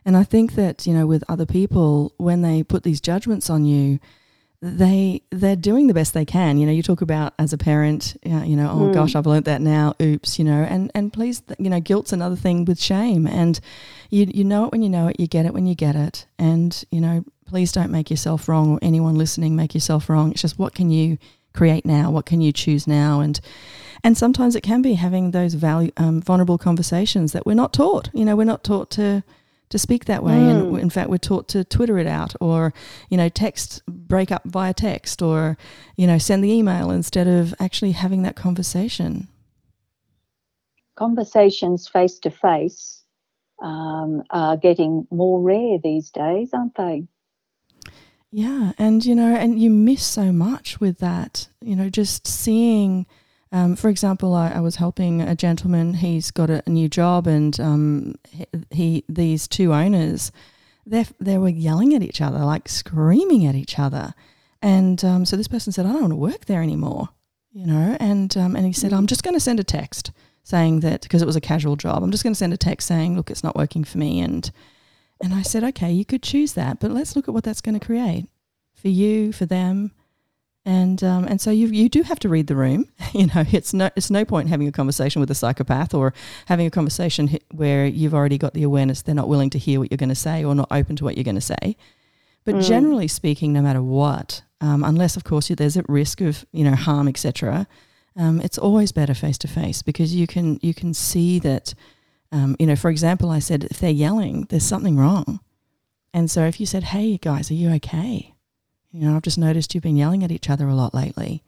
and 0.06 0.17
I 0.17 0.24
think 0.24 0.56
that, 0.56 0.88
you 0.88 0.93
know, 0.93 1.06
with 1.08 1.24
other 1.30 1.45
people, 1.45 2.13
when 2.17 2.41
they 2.41 2.63
put 2.63 2.84
these 2.84 3.00
judgments 3.00 3.50
on 3.50 3.65
you, 3.65 4.00
they 4.62 5.22
they're 5.32 5.56
doing 5.56 5.88
the 5.88 5.93
best 5.93 6.13
they 6.13 6.26
can. 6.26 6.58
You 6.58 6.65
know, 6.65 6.72
you 6.72 6.84
talk 6.84 7.02
about 7.02 7.34
as 7.39 7.54
a 7.54 7.58
parent, 7.58 8.17
you 8.24 8.56
know, 8.56 8.69
oh 8.69 8.89
mm. 8.89 8.93
gosh, 8.93 9.15
I've 9.15 9.26
learnt 9.26 9.45
that 9.45 9.62
now. 9.62 9.95
Oops, 10.02 10.38
you 10.38 10.45
know, 10.45 10.63
and 10.63 10.91
and 10.93 11.13
please, 11.13 11.41
you 11.58 11.69
know, 11.69 11.80
guilt's 11.80 12.12
another 12.12 12.36
thing 12.36 12.65
with 12.65 12.80
shame, 12.80 13.26
and 13.26 13.60
you 14.10 14.28
you 14.34 14.43
know 14.43 14.65
it 14.65 14.72
when 14.72 14.82
you 14.82 14.89
know 14.89 15.08
it, 15.08 15.19
you 15.19 15.28
get 15.28 15.45
it 15.45 15.54
when 15.54 15.65
you 15.65 15.76
get 15.76 15.95
it, 15.95 16.26
and 16.38 16.84
you 16.91 17.00
know, 17.00 17.24
please 17.45 17.72
don't 17.72 17.91
make 17.91 18.10
yourself 18.10 18.50
wrong 18.50 18.72
or 18.72 18.80
anyone 18.82 19.15
listening 19.15 19.56
make 19.56 19.74
yourself 19.74 20.10
wrong. 20.10 20.32
It's 20.32 20.41
just 20.41 20.60
what 20.60 20.76
can 20.76 20.89
you 20.89 21.17
create 21.54 21.86
now? 21.86 22.12
What 22.12 22.26
can 22.26 22.41
you 22.41 22.52
choose 22.52 22.86
now? 22.86 23.22
And 23.22 23.39
and 24.04 24.17
sometimes 24.17 24.56
it 24.56 24.62
can 24.62 24.82
be 24.82 24.93
having 24.93 25.32
those 25.32 25.54
value 25.54 25.91
um, 25.95 26.22
vulnerable 26.22 26.58
conversations 26.58 27.32
that 27.32 27.45
we're 27.45 27.54
not 27.54 27.74
taught. 27.74 28.10
You 28.13 28.26
know, 28.26 28.36
we're 28.36 28.43
not 28.43 28.63
taught 28.63 28.89
to 28.91 29.24
to 29.70 29.80
speak 29.80 30.06
that 30.06 30.24
way. 30.24 30.34
Mm. 30.34 30.50
And 30.50 30.80
in 30.80 30.90
fact, 30.90 31.10
we're 31.10 31.18
taught 31.18 31.48
to 31.50 31.64
Twitter 31.64 31.98
it 31.98 32.08
out 32.08 32.36
or, 32.42 32.74
you 33.10 33.18
know, 33.18 33.30
text, 33.30 33.82
break 33.88 34.32
up 34.32 34.44
via 34.46 34.74
text 34.74 35.22
or, 35.22 35.58
you 35.96 36.08
know, 36.08 36.18
send 36.18 36.44
the 36.44 36.52
email 36.52 36.92
instead 36.92 37.28
of 37.28 37.54
actually 37.60 37.92
having 37.92 38.24
that 38.24 38.36
conversation. 38.36 39.28
Conversations 40.96 41.88
face 41.88 42.20
to 42.20 42.30
face 42.30 43.04
are 43.62 44.58
getting 44.58 45.08
more 45.12 45.42
rare 45.42 45.78
these 45.84 46.10
days, 46.10 46.50
aren't 46.54 46.76
they? 46.76 47.08
Yeah. 48.32 48.74
And, 48.78 49.06
you 49.06 49.16
know, 49.16 49.36
and 49.36 49.60
you 49.60 49.70
miss 49.70 50.04
so 50.04 50.32
much 50.32 50.80
with 50.80 51.00
that, 51.00 51.48
you 51.62 51.76
know, 51.76 51.90
just 51.90 52.28
seeing 52.28 53.06
um, 53.52 53.76
for 53.76 53.90
example, 53.90 54.36
I, 54.36 54.52
I, 54.52 54.60
was 54.60 54.76
helping 54.76 55.22
a 55.22 55.36
gentleman. 55.36 55.96
He's 55.96 56.30
got 56.30 56.52
a, 56.52 56.62
a 56.68 56.70
new 56.70 56.88
job, 56.88 57.26
and 57.26 57.60
um, 57.60 58.16
he, 58.30 58.46
he, 58.70 59.04
these 59.10 59.48
two 59.48 59.74
owners, 59.74 60.32
they 60.86 61.06
they 61.20 61.38
were 61.38 61.50
yelling 61.50 61.96
at 61.96 62.04
each 62.04 62.22
other, 62.22 62.40
like 62.40 62.70
screaming 62.70 63.48
at 63.48 63.56
each 63.56 63.80
other. 63.80 64.14
And 64.62 65.04
um, 65.04 65.26
so 65.26 65.36
this 65.36 65.48
person 65.48 65.74
said, 65.74 65.88
"I 65.88 65.94
don't 65.94 66.02
want 66.02 66.12
to 66.12 66.18
work 66.18 66.46
there 66.46 66.62
anymore," 66.62 67.10
you 67.52 67.66
know. 67.66 67.98
And 68.00 68.36
um, 68.38 68.56
and 68.56 68.68
he 68.68 68.74
said, 68.74 68.94
"I'm 68.94 69.08
just 69.08 69.24
going 69.24 69.36
to 69.36 69.40
send 69.40 69.60
a 69.60 69.64
text 69.64 70.12
saying 70.44 70.82
that 70.82 71.02
because 71.02 71.24
it 71.24 71.28
was 71.28 71.36
a 71.36 71.42
casual 71.42 71.76
job. 71.76 72.04
I'm 72.04 72.12
just 72.12 72.24
going 72.24 72.34
to 72.34 72.40
send 72.40 72.54
a 72.54 72.58
text 72.58 72.88
saying, 72.88 73.16
look, 73.16 73.32
it's 73.32 73.44
not 73.44 73.56
working 73.56 73.84
for 73.84 73.98
me." 73.98 74.20
And 74.20 74.52
and 75.24 75.34
I 75.34 75.42
said, 75.42 75.64
"Okay, 75.64 75.92
you 75.92 76.06
could 76.06 76.22
choose 76.22 76.54
that, 76.54 76.80
but 76.80 76.92
let's 76.92 77.16
look 77.16 77.28
at 77.28 77.34
what 77.34 77.46
that's 77.46 77.62
going 77.62 77.80
to 77.80 77.86
create 77.86 78.28
for 78.76 78.90
you, 78.90 79.32
for 79.32 79.48
them." 79.48 79.92
And 80.70 81.04
um, 81.04 81.26
and 81.26 81.42
so 81.42 81.50
you 81.50 81.66
you 81.66 81.90
do 81.90 82.04
have 82.04 82.20
to 82.20 82.30
read 82.30 82.46
the 82.46 82.56
room. 82.56 82.86
You 83.12 83.26
know, 83.26 83.44
it's 83.52 83.74
no 83.74 83.90
it's 83.96 84.12
no 84.12 84.24
point 84.24 84.50
having 84.50 84.68
a 84.68 84.72
conversation 84.72 85.20
with 85.20 85.32
a 85.32 85.36
psychopath 85.36 85.96
or 85.96 86.14
having 86.46 86.68
a 86.68 86.70
conversation 86.70 87.40
where 87.52 87.88
you've 87.88 88.14
already 88.14 88.38
got 88.38 88.54
the 88.54 88.62
awareness 88.62 89.02
they're 89.02 89.16
not 89.16 89.28
willing 89.28 89.50
to 89.50 89.58
hear 89.58 89.80
what 89.80 89.90
you're 89.90 89.98
going 89.98 90.16
to 90.18 90.24
say 90.30 90.46
or 90.46 90.54
not 90.54 90.68
open 90.70 90.96
to 90.98 91.04
what 91.04 91.18
you're 91.18 91.24
going 91.24 91.34
to 91.34 91.42
say. 91.42 91.76
But 92.46 92.54
mm. 92.54 92.68
generally 92.68 93.08
speaking, 93.08 93.52
no 93.52 93.64
matter 93.64 93.82
what, 93.82 94.44
um, 94.62 94.84
unless 94.84 95.18
of 95.18 95.24
course 95.24 95.48
there's 95.48 95.76
a 95.76 95.84
risk 95.88 96.22
of 96.22 96.46
you 96.52 96.64
know 96.64 96.76
harm, 96.76 97.08
etc., 97.08 97.68
um, 98.16 98.40
it's 98.40 98.60
always 98.60 98.92
better 98.92 99.16
face 99.16 99.40
to 99.40 99.48
face 99.48 99.82
because 99.82 100.14
you 100.14 100.28
can 100.28 100.60
you 100.62 100.76
can 100.76 100.94
see 100.94 101.40
that. 101.40 101.74
Um, 102.32 102.56
you 102.60 102.68
know, 102.68 102.76
for 102.76 102.92
example, 102.92 103.32
I 103.32 103.40
said 103.40 103.64
if 103.64 103.80
they're 103.80 103.90
yelling, 103.90 104.46
there's 104.50 104.70
something 104.74 104.98
wrong. 104.98 105.40
And 106.14 106.30
so 106.30 106.44
if 106.46 106.60
you 106.60 106.68
said, 106.68 106.84
"Hey 106.84 107.18
guys, 107.18 107.50
are 107.50 107.56
you 107.56 107.72
okay?" 107.72 108.36
You 108.91 109.08
know, 109.08 109.15
I've 109.15 109.21
just 109.21 109.38
noticed 109.38 109.73
you've 109.73 109.84
been 109.84 109.97
yelling 109.97 110.23
at 110.23 110.32
each 110.32 110.49
other 110.49 110.67
a 110.67 110.75
lot 110.75 110.93
lately. 110.93 111.43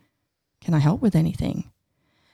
Can 0.62 0.74
I 0.74 0.80
help 0.80 1.02
with 1.02 1.16
anything? 1.16 1.72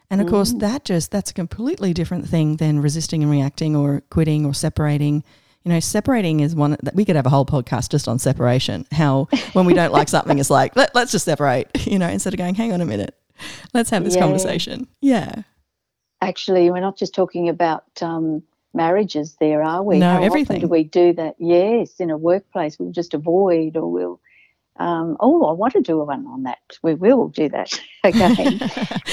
And 0.10 0.22
of 0.22 0.28
course, 0.28 0.54
that 0.54 0.86
just 0.86 1.12
that's 1.12 1.32
a 1.32 1.34
completely 1.34 1.94
different 1.94 2.30
thing 2.30 2.58
than 2.58 2.82
resisting 2.82 3.24
and 3.24 3.32
reacting 3.32 3.76
or 3.76 4.04
quitting 4.10 4.46
or 4.46 4.54
separating. 4.54 5.24
You 5.64 5.72
know, 5.74 5.82
separating 5.82 6.40
is 6.40 6.56
one 6.56 6.78
that 6.82 6.96
we 6.96 7.04
could 7.04 7.18
have 7.18 7.26
a 7.26 7.30
whole 7.30 7.46
podcast 7.46 7.90
just 7.90 8.08
on 8.08 8.18
separation. 8.20 8.86
How 8.92 9.26
when 9.52 9.66
we 9.66 9.74
don't 9.74 9.92
like 9.92 10.08
something, 10.08 10.40
it's 10.40 10.50
like 10.50 10.76
Let, 10.78 10.96
us 10.96 11.12
just 11.12 11.26
separate. 11.26 11.70
You 11.88 12.00
know, 12.00 12.08
instead 12.08 12.34
of 12.34 12.38
going, 12.38 12.56
hang 12.56 12.74
on 12.74 12.82
a 12.82 12.86
minute, 12.86 13.18
let's 13.74 13.90
have 13.90 14.04
this 14.06 14.16
yeah. 14.16 14.22
conversation. 14.22 14.88
Yeah. 15.02 15.44
Actually, 16.22 16.70
we're 16.72 16.80
not 16.80 16.98
just 16.98 17.14
talking 17.14 17.50
about 17.50 17.84
um, 18.02 18.44
marriages, 18.74 19.36
there 19.40 19.62
are 19.62 19.84
we? 19.84 20.00
No, 20.00 20.14
How 20.14 20.24
everything. 20.24 20.62
do 20.62 20.68
we 20.68 20.84
do 20.84 21.14
that? 21.14 21.36
Yes, 21.38 22.00
in 22.00 22.10
a 22.10 22.18
workplace, 22.18 22.80
we'll 22.80 22.92
just 22.92 23.14
avoid 23.14 23.76
or 23.76 23.92
we'll 23.92 24.22
um, 24.80 25.18
oh, 25.20 25.46
I 25.46 25.54
want 25.54 25.74
to 25.74 25.82
do 25.82 26.00
one 26.00 26.26
on 26.28 26.44
that. 26.44 26.60
We 26.84 26.94
will 26.94 27.30
do 27.30 27.50
that 27.50 27.80
again. 28.04 28.62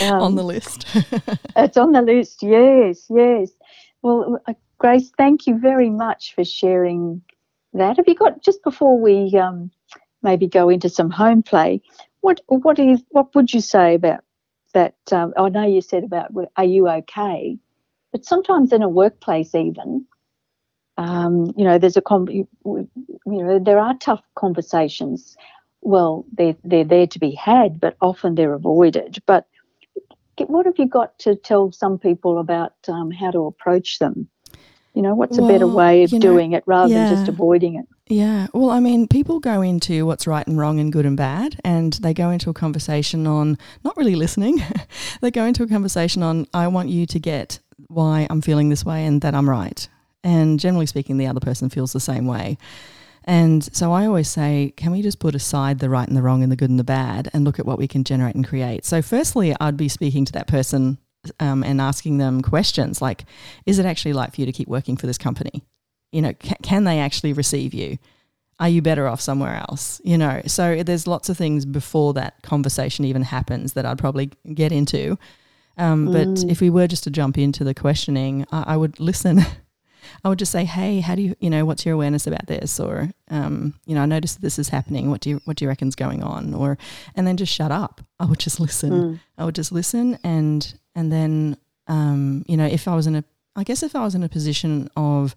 Um, 0.03 0.23
on 0.23 0.35
the 0.35 0.43
list. 0.43 0.87
it's 1.57 1.77
on 1.77 1.93
the 1.93 2.03
list, 2.03 2.43
yes, 2.43 3.07
yes. 3.09 3.51
Well, 4.03 4.41
uh, 4.47 4.55
Grace, 4.79 5.11
thank 5.17 5.47
you 5.47 5.59
very 5.59 5.91
much 5.91 6.35
for 6.35 6.45
sharing 6.45 7.23
that. 7.73 7.97
Have 7.97 8.09
you 8.09 8.15
got, 8.15 8.43
just 8.43 8.63
before 8.63 9.01
we 9.01 9.37
um, 9.39 9.71
maybe 10.23 10.47
go 10.47 10.69
into 10.69 10.89
some 10.89 11.11
home 11.11 11.43
play, 11.43 11.81
what, 12.21 12.41
what, 12.49 12.79
is, 12.79 13.03
what 13.11 13.35
would 13.35 13.53
you 13.53 13.61
say 13.61 13.95
about 13.95 14.21
that? 14.75 14.97
Um, 15.11 15.33
I 15.37 15.49
know 15.49 15.67
you 15.67 15.81
said 15.81 16.05
about, 16.05 16.33
are 16.57 16.65
you 16.65 16.89
okay? 16.89 17.59
But 18.13 18.25
sometimes 18.25 18.73
in 18.73 18.83
a 18.83 18.89
workplace, 18.89 19.55
even, 19.55 20.07
um, 20.97 21.53
you 21.57 21.65
know, 21.65 21.79
there's 21.79 21.97
a, 21.97 22.03
you 22.29 22.49
know, 23.25 23.59
there 23.59 23.79
are 23.79 23.95
tough 23.99 24.23
conversations 24.37 25.37
well, 25.85 26.25
they're, 26.33 26.57
they're 26.65 26.85
there 26.85 27.07
to 27.07 27.19
be 27.19 27.33
had, 27.33 27.79
but 27.79 27.97
often 28.01 28.35
they're 28.35 28.55
avoided. 28.55 29.23
But 29.27 29.47
what 30.39 30.67
have 30.67 30.79
you 30.79 30.87
got 30.87 31.19
to 31.21 31.37
tell 31.37 31.71
some 31.71 31.99
people 31.99 32.39
about 32.39 32.73
um, 32.89 33.11
how 33.11 33.31
to 33.31 33.47
approach 33.47 33.99
them? 33.99 34.29
You 34.95 35.03
know, 35.03 35.15
what's 35.15 35.39
well, 35.39 35.49
a 35.49 35.53
better 35.53 35.67
way 35.67 36.05
of 36.05 36.11
doing 36.11 36.51
know, 36.51 36.59
it 36.59 36.65
rather 36.67 36.93
yeah. 36.93 37.11
than 37.11 37.17
just 37.17 37.29
avoiding 37.29 37.75
it? 37.75 37.87
Yeah. 38.07 38.47
Well, 38.55 38.71
I 38.71 38.81
mean, 38.81 39.09
people 39.09 39.41
go 39.41 39.61
into 39.61 40.07
what's 40.07 40.27
right 40.27 40.47
and 40.47 40.57
wrong 40.57 40.79
and 40.79 40.93
good 40.93 41.05
and 41.05 41.17
bad, 41.17 41.61
and 41.65 41.93
they 41.95 42.15
go 42.15 42.31
into 42.31 42.49
a 42.49 42.55
conversation 42.55 43.27
on 43.27 43.59
not 43.83 43.97
really 43.97 44.15
listening. 44.15 44.63
they 45.21 45.31
go 45.31 45.45
into 45.45 45.65
a 45.65 45.69
conversation 45.69 46.23
on, 46.23 46.47
I 46.55 46.69
want 46.69 46.91
you 46.91 47.07
to 47.07 47.19
get 47.19 47.59
why 47.89 48.27
I'm 48.31 48.41
feeling 48.41 48.69
this 48.69 48.85
way 48.85 49.05
and 49.05 49.21
that 49.23 49.35
I'm 49.35 49.51
right. 49.51 49.87
And 50.25 50.59
generally 50.59 50.87
speaking, 50.87 51.19
the 51.19 51.29
other 51.29 51.39
person 51.39 51.69
feels 51.69 51.93
the 51.93 52.01
same 52.01 52.27
way. 52.27 52.59
And 53.25 53.65
so 53.75 53.93
I 53.93 54.07
always 54.07 54.29
say, 54.29 54.75
can 54.77 54.91
we 54.91 55.01
just 55.01 55.19
put 55.19 55.35
aside 55.35 55.79
the 55.79 55.89
right 55.89 56.07
and 56.07 56.17
the 56.17 56.23
wrong 56.23 56.43
and 56.43 56.51
the 56.51 56.57
good 56.57 56.71
and 56.71 56.79
the 56.79 56.85
bad 56.85 57.31
and 57.33 57.45
look 57.45 57.59
at 57.59 57.67
what 57.67 57.79
we 57.79 57.87
can 57.87 58.05
generate 58.05 58.35
and 58.35 58.47
create? 58.47 58.85
So, 58.85 59.01
firstly, 59.01 59.55
I'd 59.61 59.77
be 59.77 59.89
speaking 59.89 60.25
to 60.27 60.33
that 60.33 60.47
person 60.47 60.99
um, 61.41 61.63
and 61.63 61.81
asking 61.81 62.19
them 62.19 62.43
questions 62.43 63.01
like, 63.01 63.25
is 63.65 63.79
it 63.79 63.87
actually 63.87 64.13
like 64.13 64.35
for 64.35 64.41
you 64.41 64.47
to 64.47 64.53
keep 64.53 64.69
working 64.69 64.97
for 64.97 65.07
this 65.07 65.17
company? 65.17 65.63
You 66.13 66.23
know, 66.23 66.33
ca- 66.35 66.57
can 66.63 66.85
they 66.85 66.99
actually 66.99 67.33
receive 67.33 67.73
you? 67.73 67.99
Are 68.61 68.69
you 68.69 68.83
better 68.83 69.09
off 69.09 69.21
somewhere 69.21 69.57
else? 69.69 70.01
You 70.05 70.19
know, 70.19 70.43
so 70.47 70.83
there's 70.83 71.07
lots 71.07 71.29
of 71.29 71.37
things 71.37 71.65
before 71.65 72.13
that 72.15 72.43
conversation 72.43 73.05
even 73.05 73.23
happens 73.23 73.73
that 73.73 73.87
I'd 73.87 73.99
probably 73.99 74.31
get 74.53 74.71
into. 74.71 75.19
Um, 75.77 76.13
but 76.13 76.29
mm. 76.29 76.51
if 76.51 76.61
we 76.61 76.71
were 76.71 76.87
just 76.87 77.05
to 77.05 77.11
jump 77.11 77.37
into 77.37 77.65
the 77.65 77.75
questioning, 77.75 78.47
I, 78.53 78.75
I 78.75 78.77
would 78.77 79.01
listen 79.01 79.41
I 80.25 80.29
would 80.29 80.39
just 80.39 80.53
say, 80.53 80.65
"Hey, 80.65 81.01
how 81.01 81.15
do 81.15 81.23
you, 81.23 81.37
you 81.41 81.51
know, 81.51 81.65
what's 81.65 81.85
your 81.85 81.95
awareness 81.95 82.27
about 82.27 82.47
this?" 82.47 82.79
Or, 82.81 83.11
um, 83.31 83.75
you 83.87 83.95
know, 83.95 84.03
I 84.03 84.07
noticed 84.07 84.41
this 84.41 84.59
is 84.59 84.69
happening. 84.69 85.11
What 85.11 85.21
do 85.21 85.31
you, 85.31 85.41
what 85.45 85.57
do 85.57 85.65
you 85.65 85.69
reckon's 85.69 85.95
going 85.95 86.23
on? 86.23 86.55
Or, 86.55 86.79
and 87.15 87.27
then 87.27 87.37
just 87.37 87.53
shut 87.53 87.71
up. 87.71 88.01
I 88.19 88.25
would 88.27 88.39
just 88.39 88.61
listen. 88.67 88.91
Mm. 88.91 89.21
I 89.39 89.45
would 89.45 89.55
just 89.55 89.73
listen, 89.73 90.19
and 90.25 90.75
and 90.95 91.13
then, 91.13 91.57
um, 91.87 92.45
you 92.49 92.57
know, 92.57 92.67
if 92.67 92.89
I 92.89 92.95
was 92.95 93.07
in 93.07 93.17
a, 93.17 93.25
I 93.57 93.65
guess 93.65 93.83
if 93.83 93.95
I 93.95 94.05
was 94.05 94.15
in 94.15 94.23
a 94.23 94.29
position 94.29 94.89
of 94.97 95.35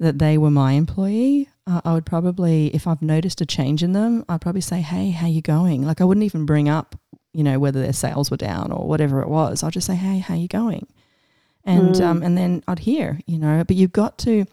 that 0.00 0.18
they 0.18 0.38
were 0.38 0.50
my 0.50 0.72
employee, 0.72 1.48
uh, 1.66 1.80
I 1.84 1.94
would 1.94 2.04
probably, 2.06 2.68
if 2.74 2.86
I've 2.86 3.02
noticed 3.02 3.40
a 3.40 3.46
change 3.46 3.82
in 3.82 3.92
them, 3.92 4.24
I'd 4.28 4.40
probably 4.40 4.60
say, 4.60 4.80
"Hey, 4.80 5.10
how 5.10 5.26
you 5.26 5.42
going?" 5.42 5.82
Like 5.82 6.00
I 6.00 6.04
wouldn't 6.04 6.24
even 6.24 6.46
bring 6.46 6.68
up, 6.68 6.96
you 7.32 7.42
know, 7.42 7.58
whether 7.58 7.80
their 7.80 7.92
sales 7.92 8.30
were 8.30 8.36
down 8.36 8.72
or 8.72 8.86
whatever 8.86 9.22
it 9.22 9.28
was. 9.28 9.62
I'll 9.62 9.70
just 9.70 9.86
say, 9.86 9.94
"Hey, 9.94 10.18
how 10.18 10.34
you 10.34 10.48
going?" 10.48 10.86
And 11.66 11.94
mm. 11.94 12.04
um, 12.04 12.22
and 12.22 12.36
then 12.36 12.62
I'd 12.68 12.80
hear, 12.80 13.20
you 13.26 13.38
know. 13.38 13.64
But 13.64 13.76
you've 13.76 13.92
got 13.92 14.18
to, 14.18 14.30
you 14.30 14.46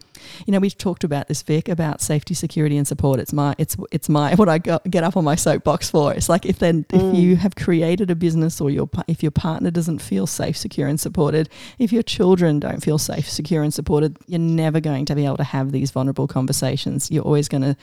know, 0.48 0.58
we've 0.58 0.76
talked 0.76 1.04
about 1.04 1.28
this, 1.28 1.42
Vic, 1.42 1.68
about 1.68 2.00
safety, 2.00 2.32
security, 2.32 2.78
and 2.78 2.88
support. 2.88 3.20
It's 3.20 3.34
my, 3.34 3.54
it's 3.58 3.76
it's 3.90 4.08
my 4.08 4.34
what 4.36 4.48
I 4.48 4.58
got, 4.58 4.90
get 4.90 5.04
up 5.04 5.16
on 5.16 5.24
my 5.24 5.34
soapbox 5.34 5.90
for. 5.90 6.14
It's 6.14 6.30
like 6.30 6.46
if 6.46 6.58
then 6.58 6.84
mm. 6.84 7.10
if 7.12 7.18
you 7.18 7.36
have 7.36 7.54
created 7.54 8.10
a 8.10 8.14
business 8.14 8.60
or 8.60 8.70
your 8.70 8.88
if 9.08 9.22
your 9.22 9.30
partner 9.30 9.70
doesn't 9.70 9.98
feel 9.98 10.26
safe, 10.26 10.56
secure, 10.56 10.88
and 10.88 10.98
supported, 10.98 11.50
if 11.78 11.92
your 11.92 12.02
children 12.02 12.58
don't 12.58 12.82
feel 12.82 12.98
safe, 12.98 13.28
secure, 13.28 13.62
and 13.62 13.74
supported, 13.74 14.16
you're 14.26 14.38
never 14.38 14.80
going 14.80 15.04
to 15.06 15.14
be 15.14 15.26
able 15.26 15.36
to 15.36 15.44
have 15.44 15.70
these 15.70 15.90
vulnerable 15.90 16.26
conversations. 16.26 17.10
You're 17.10 17.24
always 17.24 17.48
going 17.48 17.62
to. 17.62 17.76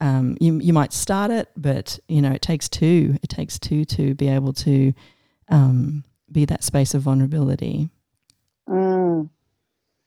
Um, 0.00 0.36
you, 0.40 0.58
you 0.58 0.72
might 0.72 0.92
start 0.92 1.30
it, 1.30 1.48
but 1.56 2.00
you 2.08 2.20
know 2.20 2.32
it 2.32 2.42
takes 2.42 2.68
two. 2.68 3.16
It 3.22 3.28
takes 3.28 3.58
two 3.58 3.84
to 3.84 4.14
be 4.14 4.28
able 4.28 4.52
to 4.54 4.92
um, 5.48 6.02
be 6.32 6.44
that 6.46 6.64
space 6.64 6.94
of 6.94 7.02
vulnerability. 7.02 7.90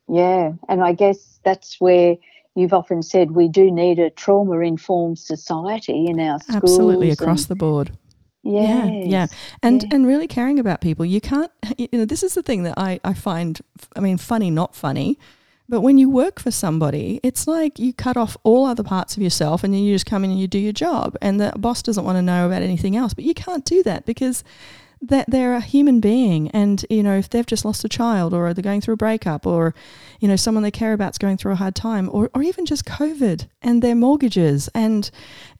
Yeah, 0.07 0.53
and 0.69 0.83
I 0.83 0.93
guess 0.93 1.39
that's 1.43 1.79
where 1.79 2.15
you've 2.55 2.73
often 2.73 3.03
said 3.03 3.31
we 3.31 3.47
do 3.47 3.69
need 3.69 3.99
a 3.99 4.09
trauma 4.09 4.59
informed 4.59 5.19
society 5.19 6.07
in 6.07 6.19
our 6.19 6.39
schools. 6.39 6.63
Absolutely, 6.63 7.11
across 7.11 7.45
the 7.45 7.55
board. 7.55 7.91
Yes. 8.43 8.89
Yeah, 8.89 9.03
yeah, 9.03 9.27
and 9.61 9.83
yeah. 9.83 9.89
and 9.91 10.07
really 10.07 10.27
caring 10.27 10.59
about 10.59 10.81
people. 10.81 11.05
You 11.05 11.21
can't. 11.21 11.51
You 11.77 11.89
know, 11.91 12.05
this 12.05 12.23
is 12.23 12.33
the 12.33 12.41
thing 12.41 12.63
that 12.63 12.73
I 12.77 12.99
I 13.03 13.13
find. 13.13 13.59
I 13.95 13.99
mean, 13.99 14.17
funny, 14.17 14.49
not 14.49 14.75
funny. 14.75 15.19
But 15.69 15.81
when 15.81 15.97
you 15.97 16.09
work 16.09 16.39
for 16.39 16.49
somebody, 16.49 17.19
it's 17.23 17.45
like 17.45 17.77
you 17.77 17.91
cut 17.93 18.15
off 18.15 18.37
all 18.43 18.65
other 18.65 18.83
parts 18.83 19.17
of 19.17 19.21
yourself 19.21 19.65
and 19.65 19.73
then 19.73 19.81
you 19.81 19.93
just 19.93 20.05
come 20.05 20.23
in 20.23 20.31
and 20.31 20.39
you 20.39 20.47
do 20.47 20.59
your 20.59 20.71
job. 20.71 21.17
And 21.21 21.41
the 21.41 21.51
boss 21.57 21.81
doesn't 21.81 22.05
want 22.05 22.17
to 22.17 22.21
know 22.21 22.47
about 22.47 22.61
anything 22.61 22.95
else. 22.95 23.13
But 23.13 23.25
you 23.25 23.33
can't 23.33 23.65
do 23.65 23.83
that 23.83 24.05
because 24.05 24.45
that 25.01 25.29
they're 25.29 25.53
a 25.53 25.61
human 25.61 25.99
being 25.99 26.49
and 26.51 26.85
you 26.89 27.03
know 27.03 27.17
if 27.17 27.29
they've 27.29 27.45
just 27.45 27.63
lost 27.63 27.83
a 27.83 27.89
child 27.89 28.33
or 28.33 28.53
they're 28.53 28.63
going 28.63 28.81
through 28.81 28.95
a 28.95 28.97
breakup 28.97 29.45
or 29.45 29.75
you 30.19 30.27
know 30.27 30.35
someone 30.35 30.63
they 30.63 30.71
care 30.71 30.93
about 30.93 31.11
is 31.11 31.17
going 31.17 31.37
through 31.37 31.51
a 31.51 31.55
hard 31.55 31.75
time 31.75 32.09
or, 32.11 32.29
or 32.33 32.41
even 32.41 32.65
just 32.65 32.85
covid 32.85 33.47
and 33.61 33.81
their 33.81 33.95
mortgages 33.95 34.69
and 34.73 35.11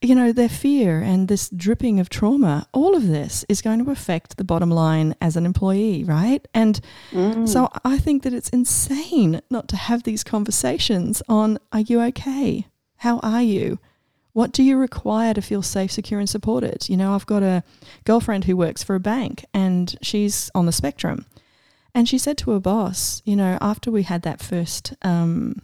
you 0.01 0.15
know 0.15 0.31
their 0.31 0.49
fear 0.49 0.99
and 0.99 1.27
this 1.27 1.49
dripping 1.49 1.99
of 1.99 2.09
trauma 2.09 2.67
all 2.73 2.95
of 2.95 3.07
this 3.07 3.45
is 3.47 3.61
going 3.61 3.83
to 3.83 3.91
affect 3.91 4.37
the 4.37 4.43
bottom 4.43 4.71
line 4.71 5.15
as 5.21 5.35
an 5.35 5.45
employee 5.45 6.03
right? 6.03 6.47
And 6.53 6.79
mm. 7.11 7.47
so 7.47 7.69
i 7.83 7.97
think 7.97 8.23
that 8.23 8.33
it's 8.33 8.49
insane 8.49 9.41
not 9.49 9.67
to 9.69 9.75
have 9.75 10.03
these 10.03 10.23
conversations 10.23 11.21
on 11.29 11.57
are 11.71 11.81
you 11.81 12.01
okay? 12.01 12.67
How 12.97 13.19
are 13.19 13.41
you 13.41 13.79
what 14.37 14.51
do 14.51 14.61
you 14.61 14.77
require 14.77 15.33
to 15.33 15.41
feel 15.41 15.63
safe, 15.63 15.91
secure, 15.91 16.19
and 16.19 16.29
supported? 16.29 16.87
You 16.87 16.95
know, 16.95 17.15
I've 17.15 17.25
got 17.25 17.41
a 17.41 17.63
girlfriend 18.05 18.45
who 18.45 18.55
works 18.55 18.83
for 18.83 18.93
a 18.93 18.99
bank 18.99 19.43
and 19.51 19.97
she's 20.03 20.51
on 20.53 20.67
the 20.67 20.71
spectrum. 20.71 21.25
And 21.95 22.07
she 22.07 22.19
said 22.19 22.37
to 22.37 22.51
her 22.51 22.59
boss, 22.59 23.23
you 23.25 23.35
know, 23.35 23.57
after 23.61 23.89
we 23.89 24.03
had 24.03 24.21
that 24.21 24.39
first 24.39 24.93
um, 25.01 25.59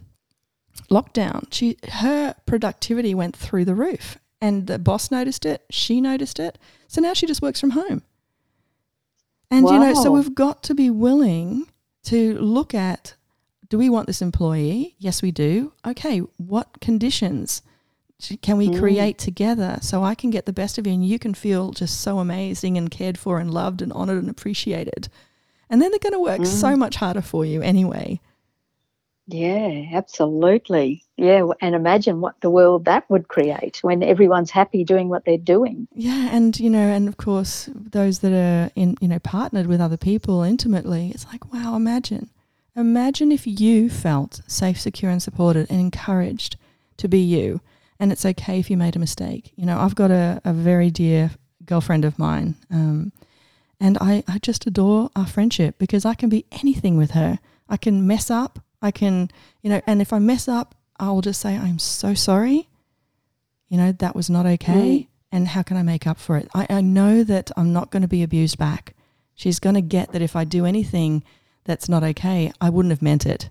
lockdown, 0.90 1.46
she 1.52 1.76
her 1.88 2.34
productivity 2.46 3.14
went 3.14 3.36
through 3.36 3.64
the 3.64 3.76
roof. 3.76 4.18
And 4.40 4.66
the 4.66 4.80
boss 4.80 5.08
noticed 5.08 5.46
it, 5.46 5.62
she 5.70 6.00
noticed 6.00 6.40
it. 6.40 6.58
So 6.88 7.00
now 7.00 7.14
she 7.14 7.28
just 7.28 7.42
works 7.42 7.60
from 7.60 7.70
home. 7.70 8.02
And, 9.52 9.66
wow. 9.66 9.74
you 9.74 9.78
know, 9.78 9.94
so 9.94 10.10
we've 10.10 10.34
got 10.34 10.64
to 10.64 10.74
be 10.74 10.90
willing 10.90 11.68
to 12.06 12.36
look 12.40 12.74
at 12.74 13.14
do 13.68 13.78
we 13.78 13.88
want 13.88 14.08
this 14.08 14.20
employee? 14.20 14.96
Yes, 14.98 15.22
we 15.22 15.30
do. 15.30 15.74
Okay, 15.86 16.18
what 16.38 16.80
conditions? 16.80 17.62
Can 18.42 18.56
we 18.56 18.68
mm. 18.68 18.78
create 18.78 19.18
together 19.18 19.78
so 19.80 20.02
I 20.02 20.14
can 20.14 20.30
get 20.30 20.46
the 20.46 20.52
best 20.52 20.78
of 20.78 20.86
you 20.86 20.92
and 20.92 21.06
you 21.06 21.18
can 21.18 21.34
feel 21.34 21.70
just 21.70 22.00
so 22.00 22.18
amazing 22.18 22.76
and 22.76 22.90
cared 22.90 23.18
for 23.18 23.38
and 23.38 23.52
loved 23.52 23.82
and 23.82 23.92
honored 23.92 24.18
and 24.18 24.30
appreciated. 24.30 25.08
And 25.70 25.80
then 25.80 25.90
they're 25.90 25.98
going 25.98 26.12
to 26.12 26.20
work 26.20 26.42
mm. 26.42 26.46
so 26.46 26.76
much 26.76 26.96
harder 26.96 27.22
for 27.22 27.44
you 27.44 27.62
anyway. 27.62 28.20
Yeah, 29.26 29.86
absolutely. 29.92 31.04
Yeah, 31.16 31.46
and 31.60 31.74
imagine 31.74 32.20
what 32.20 32.40
the 32.40 32.50
world 32.50 32.84
that 32.84 33.08
would 33.08 33.28
create 33.28 33.78
when 33.82 34.02
everyone's 34.02 34.50
happy 34.50 34.84
doing 34.84 35.08
what 35.08 35.24
they're 35.24 35.38
doing. 35.38 35.88
Yeah, 35.94 36.28
and 36.30 36.58
you 36.60 36.68
know, 36.68 36.86
and 36.86 37.08
of 37.08 37.16
course, 37.16 37.70
those 37.74 38.18
that 38.18 38.32
are 38.32 38.70
in, 38.74 38.96
you 39.00 39.08
know, 39.08 39.20
partnered 39.20 39.66
with 39.66 39.80
other 39.80 39.96
people 39.96 40.42
intimately, 40.42 41.10
it's 41.14 41.26
like, 41.26 41.52
wow, 41.52 41.74
imagine. 41.74 42.28
Imagine 42.76 43.32
if 43.32 43.46
you 43.46 43.88
felt 43.88 44.42
safe, 44.46 44.78
secure, 44.80 45.10
and 45.10 45.22
supported 45.22 45.70
and 45.70 45.80
encouraged 45.80 46.56
to 46.96 47.08
be 47.08 47.20
you. 47.20 47.60
And 48.00 48.10
it's 48.10 48.26
okay 48.26 48.58
if 48.58 48.70
you 48.70 48.76
made 48.76 48.96
a 48.96 49.00
mistake. 49.00 49.52
You 49.56 49.66
know, 49.66 49.78
I've 49.78 49.94
got 49.94 50.10
a, 50.10 50.40
a 50.44 50.52
very 50.52 50.90
dear 50.90 51.30
girlfriend 51.64 52.04
of 52.04 52.18
mine, 52.18 52.56
um, 52.70 53.12
and 53.80 53.98
I, 54.00 54.24
I 54.26 54.38
just 54.38 54.66
adore 54.66 55.10
our 55.14 55.26
friendship 55.26 55.78
because 55.78 56.04
I 56.04 56.14
can 56.14 56.28
be 56.28 56.46
anything 56.52 56.96
with 56.96 57.12
her. 57.12 57.38
I 57.68 57.76
can 57.76 58.06
mess 58.06 58.30
up. 58.30 58.58
I 58.82 58.90
can, 58.90 59.30
you 59.62 59.70
know, 59.70 59.80
and 59.86 60.00
if 60.00 60.12
I 60.12 60.18
mess 60.18 60.48
up, 60.48 60.74
I'll 60.98 61.20
just 61.20 61.40
say, 61.40 61.56
I'm 61.56 61.78
so 61.78 62.14
sorry. 62.14 62.68
You 63.68 63.78
know, 63.78 63.92
that 63.92 64.14
was 64.14 64.28
not 64.30 64.46
okay. 64.46 64.72
Mm. 64.72 65.08
And 65.32 65.48
how 65.48 65.62
can 65.62 65.76
I 65.76 65.82
make 65.82 66.06
up 66.06 66.18
for 66.18 66.36
it? 66.36 66.48
I, 66.54 66.66
I 66.70 66.80
know 66.80 67.24
that 67.24 67.50
I'm 67.56 67.72
not 67.72 67.90
going 67.90 68.02
to 68.02 68.08
be 68.08 68.22
abused 68.22 68.56
back. 68.58 68.94
She's 69.34 69.58
going 69.58 69.74
to 69.74 69.80
get 69.80 70.12
that 70.12 70.22
if 70.22 70.36
I 70.36 70.44
do 70.44 70.64
anything 70.64 71.24
that's 71.64 71.88
not 71.88 72.04
okay, 72.04 72.52
I 72.60 72.70
wouldn't 72.70 72.92
have 72.92 73.02
meant 73.02 73.26
it. 73.26 73.48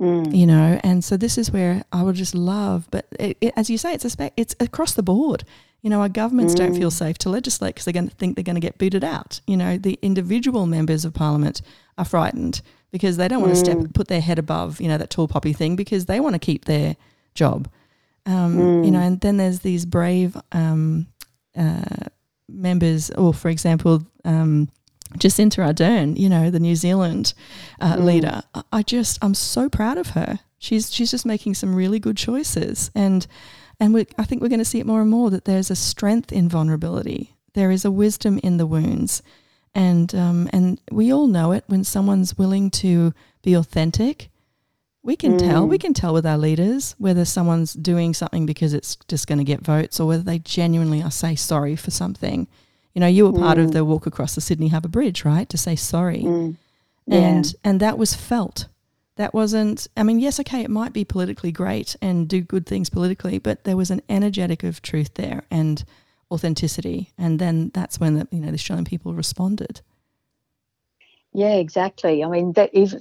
Mm. 0.00 0.34
You 0.34 0.46
know, 0.46 0.80
and 0.82 1.04
so 1.04 1.16
this 1.16 1.38
is 1.38 1.50
where 1.50 1.84
I 1.92 2.02
would 2.02 2.16
just 2.16 2.34
love, 2.34 2.88
but 2.90 3.06
it, 3.20 3.36
it, 3.40 3.52
as 3.56 3.70
you 3.70 3.78
say, 3.78 3.94
it's 3.94 4.04
a 4.04 4.10
spe- 4.10 4.32
it's 4.36 4.54
across 4.58 4.94
the 4.94 5.02
board. 5.02 5.44
You 5.82 5.90
know, 5.90 6.00
our 6.00 6.08
governments 6.08 6.54
mm. 6.54 6.58
don't 6.58 6.74
feel 6.74 6.90
mm. 6.90 6.92
safe 6.92 7.18
to 7.18 7.28
legislate 7.28 7.74
because 7.74 7.84
they're 7.84 7.92
going 7.92 8.08
to 8.08 8.14
think 8.16 8.36
they're 8.36 8.42
going 8.42 8.56
to 8.56 8.60
get 8.60 8.78
booted 8.78 9.04
out. 9.04 9.40
You 9.46 9.56
know, 9.56 9.78
the 9.78 9.98
individual 10.02 10.66
members 10.66 11.04
of 11.04 11.14
parliament 11.14 11.62
are 11.98 12.04
frightened 12.04 12.62
because 12.90 13.16
they 13.16 13.28
don't 13.28 13.40
want 13.40 13.52
mm. 13.52 13.56
to 13.56 13.64
step 13.64 13.78
mm. 13.78 13.94
put 13.94 14.08
their 14.08 14.20
head 14.20 14.38
above, 14.38 14.80
you 14.80 14.88
know, 14.88 14.98
that 14.98 15.10
tall 15.10 15.28
poppy 15.28 15.52
thing 15.52 15.76
because 15.76 16.06
they 16.06 16.20
want 16.20 16.34
to 16.34 16.38
keep 16.38 16.64
their 16.64 16.96
job. 17.34 17.68
Um, 18.26 18.56
mm. 18.56 18.84
You 18.84 18.90
know, 18.90 19.00
and 19.00 19.20
then 19.20 19.36
there's 19.36 19.60
these 19.60 19.84
brave 19.84 20.36
um, 20.52 21.06
uh, 21.56 22.06
members, 22.48 23.10
or 23.10 23.34
for 23.34 23.48
example, 23.48 24.06
um, 24.24 24.68
Jacinda 25.18 25.72
Ardern, 25.72 26.18
you 26.18 26.28
know, 26.28 26.50
the 26.50 26.60
New 26.60 26.76
Zealand 26.76 27.34
uh, 27.80 27.96
mm. 27.96 28.04
leader. 28.04 28.42
I 28.72 28.82
just, 28.82 29.18
I'm 29.22 29.34
so 29.34 29.68
proud 29.68 29.98
of 29.98 30.10
her. 30.10 30.40
She's 30.58 30.94
she's 30.94 31.10
just 31.10 31.26
making 31.26 31.54
some 31.54 31.74
really 31.74 31.98
good 31.98 32.16
choices, 32.16 32.92
and 32.94 33.26
and 33.80 33.92
we, 33.92 34.06
I 34.16 34.22
think 34.22 34.40
we're 34.40 34.48
going 34.48 34.60
to 34.60 34.64
see 34.64 34.78
it 34.78 34.86
more 34.86 35.00
and 35.00 35.10
more 35.10 35.28
that 35.30 35.44
there's 35.44 35.72
a 35.72 35.76
strength 35.76 36.30
in 36.30 36.48
vulnerability. 36.48 37.34
There 37.54 37.72
is 37.72 37.84
a 37.84 37.90
wisdom 37.90 38.38
in 38.44 38.58
the 38.58 38.66
wounds, 38.66 39.24
and 39.74 40.14
um, 40.14 40.48
and 40.52 40.80
we 40.92 41.12
all 41.12 41.26
know 41.26 41.50
it 41.50 41.64
when 41.66 41.82
someone's 41.82 42.38
willing 42.38 42.70
to 42.70 43.12
be 43.42 43.54
authentic. 43.54 44.30
We 45.02 45.16
can 45.16 45.32
mm. 45.32 45.40
tell. 45.40 45.66
We 45.66 45.78
mm. 45.78 45.80
can 45.80 45.94
tell 45.94 46.14
with 46.14 46.24
our 46.24 46.38
leaders 46.38 46.94
whether 46.96 47.24
someone's 47.24 47.72
doing 47.72 48.14
something 48.14 48.46
because 48.46 48.72
it's 48.72 48.94
just 49.08 49.26
going 49.26 49.38
to 49.38 49.44
get 49.44 49.62
votes, 49.62 49.98
or 49.98 50.06
whether 50.06 50.22
they 50.22 50.38
genuinely 50.38 51.02
are 51.02 51.10
say 51.10 51.34
sorry 51.34 51.74
for 51.74 51.90
something. 51.90 52.46
You 52.94 53.00
know, 53.00 53.06
you 53.06 53.24
were 53.24 53.38
part 53.38 53.58
mm. 53.58 53.64
of 53.64 53.72
the 53.72 53.84
walk 53.84 54.06
across 54.06 54.34
the 54.34 54.40
Sydney 54.40 54.68
Harbour 54.68 54.88
Bridge, 54.88 55.24
right? 55.24 55.48
To 55.48 55.56
say 55.56 55.76
sorry, 55.76 56.22
mm. 56.22 56.56
yeah. 57.06 57.18
and 57.18 57.54
and 57.64 57.80
that 57.80 57.98
was 57.98 58.14
felt. 58.14 58.68
That 59.16 59.34
wasn't. 59.34 59.88
I 59.96 60.02
mean, 60.02 60.20
yes, 60.20 60.40
okay, 60.40 60.62
it 60.62 60.70
might 60.70 60.92
be 60.92 61.04
politically 61.04 61.52
great 61.52 61.96
and 62.00 62.28
do 62.28 62.40
good 62.40 62.66
things 62.66 62.90
politically, 62.90 63.38
but 63.38 63.64
there 63.64 63.76
was 63.76 63.90
an 63.90 64.02
energetic 64.08 64.62
of 64.62 64.82
truth 64.82 65.14
there, 65.14 65.44
and 65.50 65.84
authenticity, 66.30 67.12
and 67.18 67.38
then 67.38 67.70
that's 67.74 67.98
when 68.00 68.14
the 68.14 68.28
you 68.30 68.40
know 68.40 68.48
the 68.48 68.54
Australian 68.54 68.84
people 68.84 69.14
responded. 69.14 69.80
Yeah, 71.34 71.54
exactly. 71.54 72.22
I 72.22 72.28
mean, 72.28 72.52
that 72.52 72.74
is, 72.74 72.94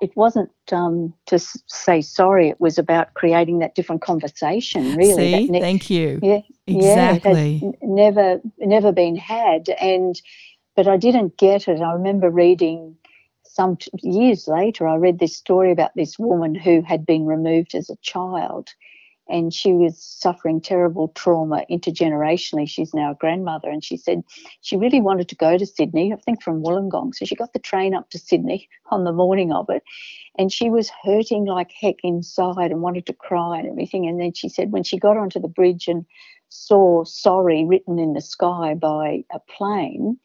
it 0.00 0.16
wasn't 0.16 0.50
um, 0.72 1.12
to 1.26 1.38
say 1.38 2.00
sorry. 2.00 2.48
It 2.48 2.60
was 2.60 2.78
about 2.78 3.12
creating 3.12 3.58
that 3.58 3.74
different 3.74 4.00
conversation. 4.00 4.96
Really, 4.96 5.14
See, 5.14 5.46
ne- 5.48 5.60
thank 5.60 5.90
you. 5.90 6.18
Yeah, 6.22 6.40
exactly. 6.66 7.60
Yeah, 7.62 7.72
never, 7.82 8.40
never 8.58 8.92
been 8.92 9.16
had, 9.16 9.68
and 9.80 10.20
but 10.76 10.86
I 10.88 10.96
didn't 10.96 11.38
get 11.38 11.68
it. 11.68 11.80
I 11.80 11.92
remember 11.94 12.30
reading 12.30 12.96
some 13.44 13.76
t- 13.76 13.90
years 14.02 14.46
later. 14.46 14.86
I 14.86 14.96
read 14.96 15.18
this 15.18 15.36
story 15.36 15.72
about 15.72 15.92
this 15.96 16.18
woman 16.18 16.54
who 16.54 16.82
had 16.82 17.06
been 17.06 17.26
removed 17.26 17.74
as 17.74 17.90
a 17.90 17.96
child, 18.02 18.68
and 19.28 19.52
she 19.52 19.72
was 19.72 19.98
suffering 19.98 20.60
terrible 20.60 21.08
trauma 21.08 21.64
intergenerationally. 21.70 22.68
She's 22.68 22.94
now 22.94 23.12
a 23.12 23.16
grandmother, 23.16 23.70
and 23.70 23.82
she 23.82 23.96
said 23.96 24.22
she 24.60 24.76
really 24.76 25.00
wanted 25.00 25.28
to 25.30 25.36
go 25.36 25.56
to 25.56 25.66
Sydney, 25.66 26.12
I 26.12 26.16
think 26.16 26.42
from 26.42 26.62
Wollongong. 26.62 27.14
So 27.14 27.24
she 27.24 27.34
got 27.34 27.52
the 27.54 27.58
train 27.58 27.94
up 27.94 28.10
to 28.10 28.18
Sydney 28.18 28.68
on 28.90 29.04
the 29.04 29.12
morning 29.12 29.52
of 29.52 29.70
it, 29.70 29.82
and 30.38 30.52
she 30.52 30.70
was 30.70 30.90
hurting 31.04 31.46
like 31.46 31.72
heck 31.72 31.96
inside 32.02 32.70
and 32.70 32.82
wanted 32.82 33.06
to 33.06 33.14
cry 33.14 33.58
and 33.58 33.68
everything. 33.68 34.06
And 34.06 34.20
then 34.20 34.34
she 34.34 34.48
said 34.48 34.72
when 34.72 34.84
she 34.84 34.98
got 34.98 35.16
onto 35.16 35.40
the 35.40 35.48
bridge 35.48 35.88
and 35.88 36.04
saw 36.48 37.04
sorry 37.04 37.64
written 37.64 37.98
in 37.98 38.12
the 38.12 38.20
sky 38.20 38.74
by 38.74 39.24
a 39.32 39.40
plane, 39.56 40.18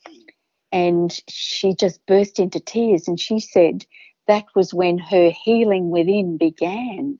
and 0.72 1.12
she 1.28 1.76
just 1.76 2.06
burst 2.06 2.40
into 2.40 2.60
tears, 2.60 3.08
and 3.08 3.20
she 3.20 3.40
said 3.40 3.86
that 4.28 4.46
was 4.56 4.74
when 4.74 4.98
her 4.98 5.32
healing 5.44 5.90
within 5.90 6.38
began 6.38 7.20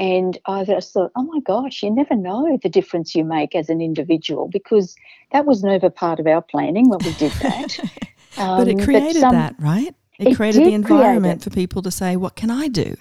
and 0.00 0.38
I 0.46 0.64
just 0.64 0.94
thought, 0.94 1.12
oh 1.14 1.24
my 1.24 1.40
gosh, 1.40 1.82
you 1.82 1.90
never 1.90 2.16
know 2.16 2.58
the 2.62 2.70
difference 2.70 3.14
you 3.14 3.22
make 3.22 3.54
as 3.54 3.68
an 3.68 3.82
individual 3.82 4.48
because 4.48 4.96
that 5.30 5.44
was 5.44 5.62
never 5.62 5.90
part 5.90 6.18
of 6.18 6.26
our 6.26 6.40
planning 6.40 6.88
when 6.88 7.00
we 7.00 7.12
did 7.12 7.32
that. 7.32 7.78
um, 8.38 8.56
but 8.56 8.66
it 8.66 8.82
created 8.82 9.20
but 9.20 9.20
some, 9.20 9.36
that, 9.36 9.54
right? 9.58 9.94
It, 10.18 10.28
it 10.28 10.36
created 10.36 10.64
the 10.64 10.72
environment 10.72 11.44
for 11.44 11.50
people 11.50 11.82
to 11.82 11.90
say, 11.90 12.16
what 12.16 12.34
can 12.34 12.50
I 12.50 12.68
do? 12.68 12.96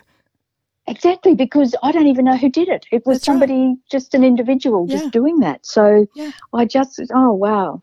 Exactly, 0.89 1.35
because 1.35 1.75
I 1.83 1.91
don't 1.91 2.07
even 2.07 2.25
know 2.25 2.37
who 2.37 2.49
did 2.49 2.67
it. 2.67 2.85
It 2.91 3.05
was 3.05 3.17
That's 3.17 3.25
somebody, 3.25 3.67
right. 3.67 3.77
just 3.89 4.13
an 4.13 4.23
individual, 4.23 4.85
yeah. 4.87 4.97
just 4.97 5.11
doing 5.11 5.39
that. 5.39 5.65
So 5.65 6.07
yeah. 6.15 6.31
I 6.53 6.65
just, 6.65 6.99
oh 7.13 7.33
wow, 7.33 7.81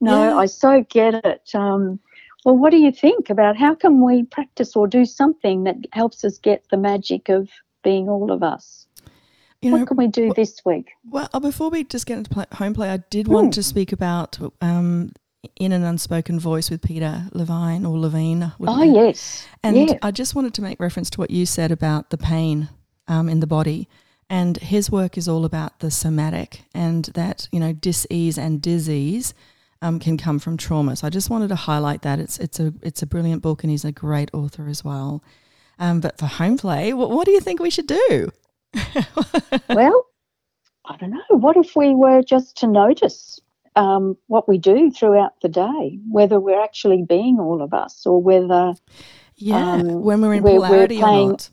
no, 0.00 0.30
yeah. 0.30 0.36
I 0.36 0.46
so 0.46 0.84
get 0.88 1.14
it. 1.24 1.50
Um, 1.54 1.98
well, 2.44 2.56
what 2.56 2.70
do 2.70 2.78
you 2.78 2.92
think 2.92 3.30
about 3.30 3.56
how 3.56 3.74
can 3.74 4.04
we 4.04 4.24
practice 4.24 4.74
or 4.76 4.86
do 4.86 5.04
something 5.04 5.64
that 5.64 5.76
helps 5.92 6.24
us 6.24 6.38
get 6.38 6.64
the 6.70 6.76
magic 6.76 7.28
of 7.28 7.48
being 7.82 8.08
all 8.08 8.32
of 8.32 8.42
us. 8.42 8.86
You 9.60 9.72
what 9.72 9.78
know, 9.78 9.86
can 9.86 9.96
we 9.96 10.08
do 10.08 10.32
this 10.34 10.60
week? 10.64 10.90
Well, 11.08 11.28
uh, 11.32 11.38
before 11.38 11.70
we 11.70 11.84
just 11.84 12.06
get 12.06 12.18
into 12.18 12.30
play, 12.30 12.46
home 12.52 12.74
play, 12.74 12.90
I 12.90 12.96
did 12.96 13.28
want 13.28 13.50
mm. 13.50 13.54
to 13.54 13.62
speak 13.62 13.92
about 13.92 14.38
um, 14.60 15.12
in 15.56 15.72
an 15.72 15.82
unspoken 15.82 16.38
voice 16.38 16.70
with 16.70 16.82
Peter 16.82 17.24
Levine 17.32 17.84
or 17.84 17.98
Levine. 17.98 18.52
Oh, 18.60 18.82
yes. 18.82 19.46
And 19.62 19.76
yeah. 19.76 19.98
I 20.02 20.10
just 20.10 20.34
wanted 20.34 20.54
to 20.54 20.62
make 20.62 20.78
reference 20.78 21.10
to 21.10 21.20
what 21.20 21.30
you 21.30 21.46
said 21.46 21.72
about 21.72 22.10
the 22.10 22.18
pain 22.18 22.68
um, 23.08 23.28
in 23.28 23.40
the 23.40 23.46
body. 23.46 23.88
And 24.30 24.56
his 24.56 24.90
work 24.90 25.18
is 25.18 25.28
all 25.28 25.44
about 25.44 25.80
the 25.80 25.90
somatic 25.90 26.62
and 26.74 27.04
that, 27.06 27.48
you 27.52 27.60
know, 27.60 27.72
dis-ease 27.72 28.38
and 28.38 28.62
disease 28.62 29.34
um, 29.82 29.98
can 29.98 30.16
come 30.16 30.38
from 30.38 30.56
trauma. 30.56 30.96
So 30.96 31.06
I 31.06 31.10
just 31.10 31.28
wanted 31.28 31.48
to 31.48 31.56
highlight 31.56 32.02
that. 32.02 32.18
It's, 32.18 32.38
it's, 32.38 32.60
a, 32.60 32.72
it's 32.82 33.02
a 33.02 33.06
brilliant 33.06 33.42
book 33.42 33.62
and 33.62 33.70
he's 33.70 33.84
a 33.84 33.92
great 33.92 34.30
author 34.32 34.68
as 34.68 34.84
well. 34.84 35.22
Um, 35.78 36.00
but 36.00 36.18
for 36.18 36.26
home 36.26 36.56
play, 36.56 36.92
what, 36.92 37.10
what 37.10 37.26
do 37.26 37.32
you 37.32 37.40
think 37.40 37.60
we 37.60 37.70
should 37.70 37.88
do? 37.88 38.30
well, 39.68 40.06
I 40.86 40.96
don't 40.96 41.10
know. 41.10 41.22
What 41.30 41.56
if 41.56 41.74
we 41.76 41.94
were 41.94 42.22
just 42.22 42.56
to 42.58 42.66
notice 42.66 43.40
um, 43.76 44.16
what 44.26 44.48
we 44.48 44.58
do 44.58 44.90
throughout 44.90 45.40
the 45.40 45.48
day, 45.48 45.98
whether 46.10 46.38
we're 46.38 46.62
actually 46.62 47.04
being 47.08 47.38
all 47.40 47.62
of 47.62 47.72
us 47.72 48.06
or 48.06 48.22
whether. 48.22 48.74
Yeah, 49.36 49.72
um, 49.72 50.02
when 50.02 50.20
we're 50.20 50.34
in 50.34 50.42
polarity 50.42 50.96
we're 50.96 51.00
playing, 51.00 51.28
or 51.28 51.32
not. 51.32 51.50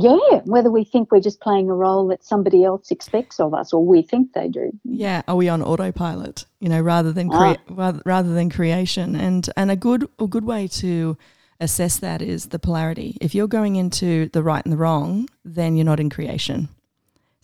Yeah, 0.00 0.40
whether 0.44 0.70
we 0.70 0.84
think 0.84 1.10
we're 1.10 1.20
just 1.20 1.40
playing 1.40 1.68
a 1.68 1.74
role 1.74 2.06
that 2.08 2.24
somebody 2.24 2.62
else 2.62 2.90
expects 2.90 3.40
of 3.40 3.52
us 3.52 3.72
or 3.72 3.84
we 3.84 4.02
think 4.02 4.32
they 4.32 4.48
do. 4.48 4.70
Yeah, 4.84 5.22
are 5.26 5.34
we 5.34 5.48
on 5.48 5.60
autopilot? 5.60 6.44
You 6.60 6.68
know, 6.68 6.80
rather 6.80 7.12
than 7.12 7.28
crea- 7.28 7.56
ah. 7.58 7.70
rather, 7.70 8.02
rather 8.06 8.32
than 8.32 8.50
creation, 8.50 9.16
and 9.16 9.48
and 9.56 9.70
a 9.70 9.76
good 9.76 10.08
a 10.18 10.28
good 10.28 10.44
way 10.44 10.68
to 10.68 11.18
assess 11.60 11.98
that 11.98 12.22
is 12.22 12.46
the 12.46 12.58
polarity. 12.58 13.18
If 13.20 13.34
you're 13.34 13.48
going 13.48 13.76
into 13.76 14.28
the 14.28 14.42
right 14.42 14.64
and 14.64 14.72
the 14.72 14.76
wrong, 14.76 15.28
then 15.44 15.76
you're 15.76 15.84
not 15.84 16.00
in 16.00 16.10
creation. 16.10 16.68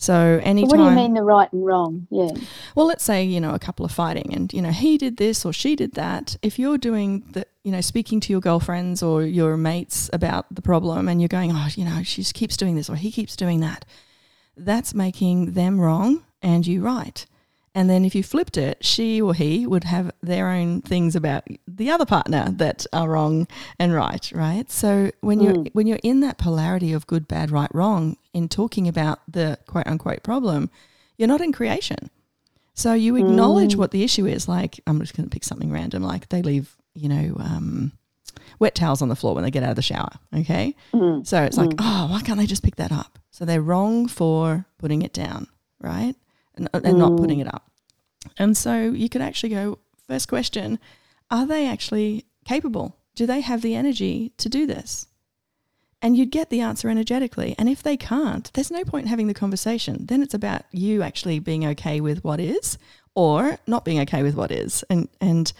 So 0.05 0.40
anytime. 0.43 0.69
what 0.69 0.85
do 0.85 0.90
you 0.90 0.97
mean 0.97 1.14
the 1.14 1.23
right 1.23 1.51
and 1.53 1.64
wrong? 1.64 2.07
Yeah. 2.11 2.31
Well, 2.75 2.87
let's 2.87 3.03
say 3.03 3.25
you 3.25 3.40
know 3.40 3.55
a 3.55 3.59
couple 3.59 3.87
of 3.87 3.93
fighting, 3.93 4.35
and 4.35 4.53
you 4.53 4.61
know 4.61 4.71
he 4.71 4.99
did 4.99 5.17
this 5.17 5.45
or 5.45 5.53
she 5.53 5.75
did 5.75 5.93
that. 5.95 6.37
If 6.43 6.59
you're 6.59 6.77
doing 6.77 7.25
the, 7.33 7.47
you 7.62 7.73
know, 7.73 7.81
speaking 7.81 8.21
to 8.21 8.33
your 8.33 8.40
girlfriends 8.40 9.03
or 9.03 9.23
your 9.23 9.57
mates 9.57 10.11
about 10.12 10.55
the 10.55 10.62
problem, 10.62 11.09
and 11.09 11.21
you're 11.21 11.29
going, 11.29 11.53
oh, 11.53 11.69
you 11.75 11.85
know, 11.85 12.03
she 12.03 12.23
keeps 12.25 12.57
doing 12.57 12.77
this 12.77 12.90
or 12.90 12.97
he 12.97 13.11
keeps 13.11 13.35
doing 13.35 13.61
that, 13.61 13.87
that's 14.57 14.95
making 14.95 15.53
them 15.53 15.81
wrong 15.81 16.23
and 16.43 16.67
you 16.67 16.83
right. 16.83 17.25
And 17.74 17.90
then 17.90 18.04
if 18.04 18.14
you 18.14 18.22
flipped 18.22 18.56
it, 18.56 18.84
she 18.84 19.20
or 19.20 19.34
he 19.34 19.66
would 19.66 19.84
have 19.84 20.12
their 20.22 20.48
own 20.48 20.80
things 20.82 21.16
about 21.16 21.44
the 21.66 21.90
other 21.90 22.06
partner 22.06 22.48
that 22.52 22.87
are 22.92 23.08
wrong 23.08 23.48
and 23.80 23.92
right, 23.92 24.30
right? 24.32 24.70
So 24.70 25.10
when 25.22 25.40
you're 25.40 25.54
mm. 25.54 25.70
when 25.72 25.88
you're 25.88 25.98
in 26.04 26.20
that 26.20 26.38
polarity 26.38 26.92
of 26.92 27.06
good, 27.08 27.26
bad, 27.26 27.50
right, 27.50 27.74
wrong 27.74 28.16
in 28.32 28.48
talking 28.48 28.87
about 28.87 29.20
the 29.26 29.58
quote 29.66 29.88
unquote 29.88 30.22
problem, 30.22 30.70
you're 31.18 31.28
not 31.28 31.40
in 31.40 31.52
creation. 31.52 32.10
So 32.74 32.92
you 32.92 33.16
acknowledge 33.16 33.74
mm. 33.74 33.78
what 33.78 33.90
the 33.90 34.04
issue 34.04 34.26
is. 34.26 34.48
Like 34.48 34.78
I'm 34.87 35.00
just 35.00 35.16
going 35.16 35.28
to 35.28 35.32
pick 35.32 35.44
something 35.44 35.72
random. 35.72 36.04
Like 36.04 36.28
they 36.28 36.42
leave, 36.42 36.76
you 36.94 37.08
know, 37.08 37.34
um, 37.40 37.92
wet 38.60 38.76
towels 38.76 39.02
on 39.02 39.08
the 39.08 39.16
floor 39.16 39.34
when 39.34 39.42
they 39.42 39.50
get 39.50 39.64
out 39.64 39.70
of 39.70 39.76
the 39.76 39.82
shower. 39.82 40.12
Okay. 40.32 40.76
Mm. 40.92 41.26
So 41.26 41.42
it's 41.42 41.56
like, 41.56 41.70
mm. 41.70 41.76
oh, 41.80 42.06
why 42.10 42.20
can't 42.20 42.38
they 42.38 42.46
just 42.46 42.62
pick 42.62 42.76
that 42.76 42.92
up? 42.92 43.18
So 43.32 43.44
they're 43.44 43.60
wrong 43.60 44.06
for 44.06 44.66
putting 44.78 45.02
it 45.02 45.12
down, 45.12 45.48
right? 45.80 46.14
And, 46.57 46.69
and 46.73 46.85
mm. 46.85 46.99
not 46.99 47.17
putting 47.17 47.40
it 47.40 47.53
up. 47.53 47.71
And 48.38 48.57
so 48.57 48.93
you 48.93 49.09
could 49.09 49.23
actually 49.23 49.51
go, 49.51 49.79
first 50.07 50.29
question, 50.29 50.79
are 51.31 51.47
they 51.47 51.67
actually 51.67 52.27
capable? 52.45 52.97
Do 53.14 53.27
they 53.27 53.40
have 53.40 53.62
the 53.62 53.75
energy 53.75 54.33
to 54.38 54.49
do 54.49 54.67
this? 54.67 55.07
And 56.03 56.17
you'd 56.17 56.31
get 56.31 56.51
the 56.51 56.61
answer 56.61 56.88
energetically. 56.90 57.55
And 57.59 57.69
if 57.69 57.83
they 57.83 57.97
can't, 57.97 58.53
there's 58.53 58.71
no 58.71 58.85
point 58.85 59.05
in 59.05 59.09
having 59.09 59.27
the 59.27 59.35
conversation. 59.35 60.07
Then 60.07 60.23
it's 60.23 60.35
about 60.35 60.62
you 60.71 61.03
actually 61.03 61.38
being 61.38 61.64
okay 61.67 62.01
with 62.01 62.23
what 62.23 62.40
is 62.40 62.77
or 63.14 63.59
not 63.67 63.85
being 63.85 64.01
okay 64.01 64.23
with 64.23 64.35
what 64.35 64.51
is. 64.51 64.85
And 64.90 65.09
and 65.21 65.53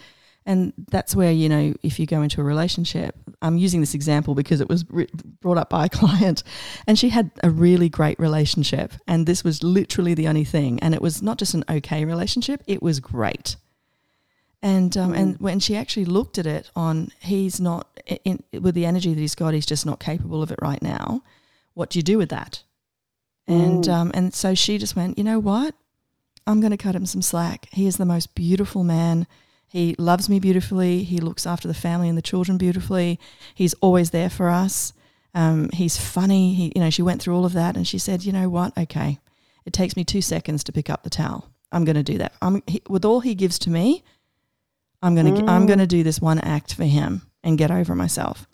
and 0.45 0.73
that's 0.89 1.15
where 1.15 1.31
you 1.31 1.49
know 1.49 1.73
if 1.81 1.99
you 1.99 2.05
go 2.05 2.21
into 2.21 2.39
a 2.39 2.43
relationship 2.43 3.15
i'm 3.41 3.57
using 3.57 3.79
this 3.79 3.93
example 3.93 4.35
because 4.35 4.61
it 4.61 4.69
was 4.69 4.85
re- 4.89 5.07
brought 5.41 5.57
up 5.57 5.69
by 5.69 5.85
a 5.85 5.89
client 6.01 6.43
and 6.87 6.97
she 6.99 7.09
had 7.09 7.31
a 7.43 7.49
really 7.49 7.89
great 7.89 8.19
relationship 8.19 8.93
and 9.07 9.25
this 9.25 9.43
was 9.43 9.63
literally 9.63 10.13
the 10.13 10.27
only 10.27 10.43
thing 10.43 10.79
and 10.79 10.93
it 10.93 11.01
was 11.01 11.21
not 11.21 11.37
just 11.37 11.53
an 11.53 11.63
okay 11.69 12.05
relationship 12.05 12.63
it 12.67 12.81
was 12.81 12.99
great. 12.99 13.55
And 14.61 14.97
um, 14.97 15.13
mm. 15.13 15.17
and 15.17 15.37
when 15.39 15.59
she 15.59 15.75
actually 15.75 16.05
looked 16.05 16.39
at 16.39 16.47
it 16.47 16.71
on 16.75 17.11
he's 17.19 17.59
not 17.59 17.99
in, 18.23 18.41
with 18.51 18.73
the 18.73 18.85
energy 18.85 19.13
that 19.13 19.19
he's 19.19 19.35
got 19.35 19.53
he's 19.53 19.65
just 19.65 19.85
not 19.85 19.99
capable 19.99 20.41
of 20.41 20.51
it 20.51 20.57
right 20.61 20.81
now 20.81 21.21
what 21.75 21.89
do 21.89 21.99
you 21.99 22.03
do 22.03 22.17
with 22.17 22.29
that? 22.29 22.63
And 23.47 23.83
mm. 23.83 23.93
um, 23.93 24.11
and 24.13 24.33
so 24.33 24.55
she 24.55 24.77
just 24.77 24.95
went 24.95 25.17
you 25.17 25.23
know 25.23 25.39
what? 25.39 25.75
I'm 26.47 26.61
going 26.61 26.71
to 26.71 26.77
cut 26.77 26.95
him 26.95 27.05
some 27.05 27.23
slack. 27.23 27.67
He 27.71 27.87
is 27.87 27.97
the 27.97 28.05
most 28.05 28.35
beautiful 28.35 28.83
man 28.83 29.27
he 29.75 29.93
loves 29.97 30.29
me 30.29 30.39
beautifully. 30.39 31.03
He 31.03 31.17
looks 31.17 31.45
after 31.45 31.67
the 31.67 31.73
family 31.73 32.07
and 32.07 32.17
the 32.17 32.21
children 32.21 32.57
beautifully. 32.57 33.19
He's 33.53 33.73
always 33.81 34.11
there 34.11 34.29
for 34.29 34.49
us. 34.49 34.93
Um, 35.33 35.69
he's 35.73 35.97
funny. 35.97 36.53
He, 36.53 36.71
you 36.73 36.81
know, 36.81 36.89
she 36.89 37.01
went 37.01 37.21
through 37.21 37.35
all 37.35 37.43
of 37.43 37.51
that, 37.51 37.75
and 37.75 37.85
she 37.85 37.97
said, 37.97 38.23
"You 38.23 38.31
know 38.31 38.47
what? 38.47 38.77
Okay, 38.77 39.19
it 39.65 39.73
takes 39.73 39.97
me 39.97 40.05
two 40.05 40.21
seconds 40.21 40.63
to 40.63 40.71
pick 40.71 40.89
up 40.89 41.03
the 41.03 41.09
towel. 41.09 41.51
I'm 41.73 41.83
going 41.83 41.97
to 41.97 42.03
do 42.03 42.17
that. 42.19 42.31
I'm 42.41 42.63
he, 42.67 42.81
with 42.87 43.03
all 43.03 43.19
he 43.19 43.35
gives 43.35 43.59
to 43.59 43.69
me. 43.69 44.01
I'm 45.01 45.13
going 45.13 45.35
to 45.35 45.41
mm. 45.41 45.49
I'm 45.49 45.65
going 45.65 45.79
to 45.79 45.87
do 45.87 46.03
this 46.03 46.21
one 46.21 46.39
act 46.39 46.73
for 46.73 46.85
him 46.85 47.23
and 47.43 47.57
get 47.57 47.69
over 47.69 47.95
myself." 47.95 48.47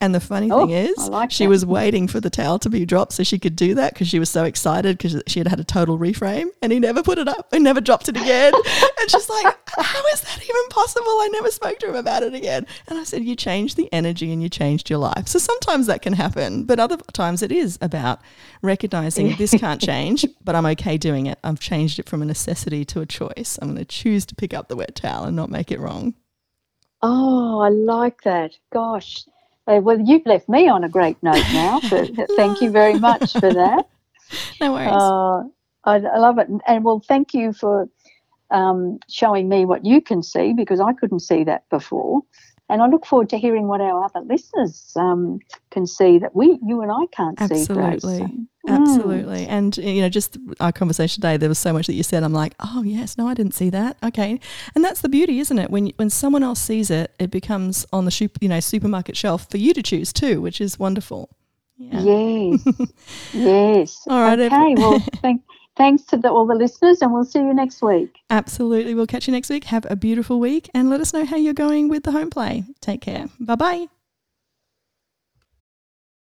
And 0.00 0.14
the 0.14 0.20
funny 0.20 0.50
oh, 0.50 0.66
thing 0.66 0.74
is, 0.74 0.96
like 1.08 1.30
she 1.30 1.44
that. 1.44 1.50
was 1.50 1.66
waiting 1.66 2.08
for 2.08 2.20
the 2.20 2.30
towel 2.30 2.58
to 2.60 2.70
be 2.70 2.86
dropped 2.86 3.12
so 3.12 3.22
she 3.22 3.38
could 3.38 3.54
do 3.54 3.74
that 3.74 3.92
because 3.92 4.08
she 4.08 4.18
was 4.18 4.30
so 4.30 4.44
excited 4.44 4.96
because 4.96 5.22
she 5.26 5.40
had 5.40 5.48
had 5.48 5.60
a 5.60 5.64
total 5.64 5.98
reframe 5.98 6.46
and 6.62 6.72
he 6.72 6.78
never 6.78 7.02
put 7.02 7.18
it 7.18 7.28
up 7.28 7.52
and 7.52 7.62
never 7.62 7.80
dropped 7.80 8.08
it 8.08 8.16
again. 8.16 8.54
and 9.00 9.10
she's 9.10 9.28
like, 9.28 9.56
How 9.76 10.06
is 10.06 10.22
that 10.22 10.42
even 10.42 10.68
possible? 10.70 11.06
I 11.06 11.28
never 11.32 11.50
spoke 11.50 11.78
to 11.80 11.88
him 11.88 11.96
about 11.96 12.22
it 12.22 12.34
again. 12.34 12.66
And 12.88 12.98
I 12.98 13.04
said, 13.04 13.24
You 13.24 13.36
changed 13.36 13.76
the 13.76 13.92
energy 13.92 14.32
and 14.32 14.42
you 14.42 14.48
changed 14.48 14.88
your 14.88 14.98
life. 14.98 15.28
So 15.28 15.38
sometimes 15.38 15.86
that 15.86 16.02
can 16.02 16.14
happen, 16.14 16.64
but 16.64 16.80
other 16.80 16.96
times 17.12 17.42
it 17.42 17.52
is 17.52 17.78
about 17.82 18.20
recognizing 18.62 19.36
this 19.36 19.52
can't 19.52 19.80
change, 19.90 20.26
but 20.42 20.54
I'm 20.54 20.66
okay 20.66 20.96
doing 20.96 21.26
it. 21.26 21.38
I've 21.44 21.60
changed 21.60 21.98
it 21.98 22.08
from 22.08 22.22
a 22.22 22.24
necessity 22.24 22.84
to 22.86 23.00
a 23.00 23.06
choice. 23.06 23.58
I'm 23.60 23.68
going 23.68 23.78
to 23.78 23.84
choose 23.84 24.24
to 24.26 24.34
pick 24.34 24.54
up 24.54 24.68
the 24.68 24.76
wet 24.76 24.94
towel 24.94 25.24
and 25.24 25.36
not 25.36 25.50
make 25.50 25.70
it 25.70 25.80
wrong. 25.80 26.14
Oh, 27.02 27.60
I 27.60 27.70
like 27.70 28.22
that. 28.22 28.52
Gosh, 28.72 29.24
uh, 29.66 29.80
well, 29.82 30.00
you've 30.00 30.26
left 30.26 30.48
me 30.48 30.68
on 30.68 30.84
a 30.84 30.88
great 30.88 31.16
note 31.22 31.44
now. 31.52 31.80
So 31.80 32.06
thank 32.36 32.60
you 32.60 32.70
very 32.70 32.98
much 32.98 33.32
for 33.32 33.52
that. 33.52 33.86
No 34.60 34.72
worries. 34.72 34.88
Uh, 34.88 35.42
I, 35.84 35.96
I, 35.96 36.18
love 36.18 36.38
it, 36.38 36.48
and, 36.48 36.60
and 36.66 36.84
well, 36.84 37.02
thank 37.06 37.34
you 37.34 37.52
for 37.52 37.88
um, 38.50 38.98
showing 39.08 39.48
me 39.48 39.64
what 39.64 39.84
you 39.84 40.00
can 40.00 40.22
see 40.22 40.52
because 40.52 40.80
I 40.80 40.92
couldn't 40.92 41.20
see 41.20 41.44
that 41.44 41.68
before. 41.70 42.22
And 42.70 42.82
I 42.82 42.86
look 42.86 43.04
forward 43.04 43.28
to 43.30 43.38
hearing 43.38 43.66
what 43.66 43.80
our 43.80 44.04
other 44.04 44.20
listeners 44.20 44.92
um, 44.96 45.40
can 45.70 45.86
see 45.86 46.18
that 46.18 46.34
we, 46.34 46.58
you 46.64 46.82
and 46.82 46.90
I 46.90 47.06
can't 47.12 47.40
Absolutely. 47.40 48.00
see. 48.00 48.06
Absolutely. 48.06 48.46
Absolutely. 48.68 49.46
And, 49.46 49.76
you 49.78 50.02
know, 50.02 50.08
just 50.08 50.38
our 50.60 50.70
conversation 50.70 51.20
today, 51.20 51.36
there 51.36 51.48
was 51.48 51.58
so 51.58 51.72
much 51.72 51.86
that 51.86 51.94
you 51.94 52.02
said. 52.02 52.22
I'm 52.22 52.32
like, 52.32 52.54
oh, 52.60 52.82
yes, 52.82 53.16
no, 53.16 53.26
I 53.26 53.34
didn't 53.34 53.54
see 53.54 53.70
that. 53.70 53.96
Okay. 54.02 54.38
And 54.74 54.84
that's 54.84 55.00
the 55.00 55.08
beauty, 55.08 55.40
isn't 55.40 55.58
it? 55.58 55.70
When, 55.70 55.88
when 55.96 56.10
someone 56.10 56.42
else 56.42 56.60
sees 56.60 56.90
it, 56.90 57.12
it 57.18 57.30
becomes 57.30 57.86
on 57.92 58.04
the 58.04 58.30
you 58.40 58.48
know, 58.48 58.60
supermarket 58.60 59.16
shelf 59.16 59.50
for 59.50 59.56
you 59.56 59.72
to 59.74 59.82
choose 59.82 60.12
too, 60.12 60.40
which 60.40 60.60
is 60.60 60.78
wonderful. 60.78 61.30
Yeah. 61.78 62.02
Yes. 62.02 62.92
yes. 63.32 64.04
All 64.08 64.20
right. 64.20 64.38
Okay. 64.38 64.74
well, 64.76 64.98
thank, 65.22 65.42
thanks 65.80 66.02
to 66.02 66.18
the, 66.18 66.30
all 66.30 66.46
the 66.46 66.54
listeners, 66.54 67.00
and 67.00 67.10
we'll 67.10 67.24
see 67.24 67.38
you 67.38 67.54
next 67.54 67.80
week. 67.80 68.18
Absolutely. 68.28 68.94
We'll 68.94 69.06
catch 69.06 69.26
you 69.26 69.32
next 69.32 69.48
week. 69.48 69.64
Have 69.64 69.86
a 69.88 69.96
beautiful 69.96 70.38
week 70.38 70.68
and 70.74 70.90
let 70.90 71.00
us 71.00 71.14
know 71.14 71.24
how 71.24 71.36
you're 71.36 71.54
going 71.54 71.88
with 71.88 72.02
the 72.02 72.12
home 72.12 72.28
play. 72.28 72.64
Take 72.80 73.00
care. 73.00 73.28
Bye 73.40 73.56
bye. 73.56 73.99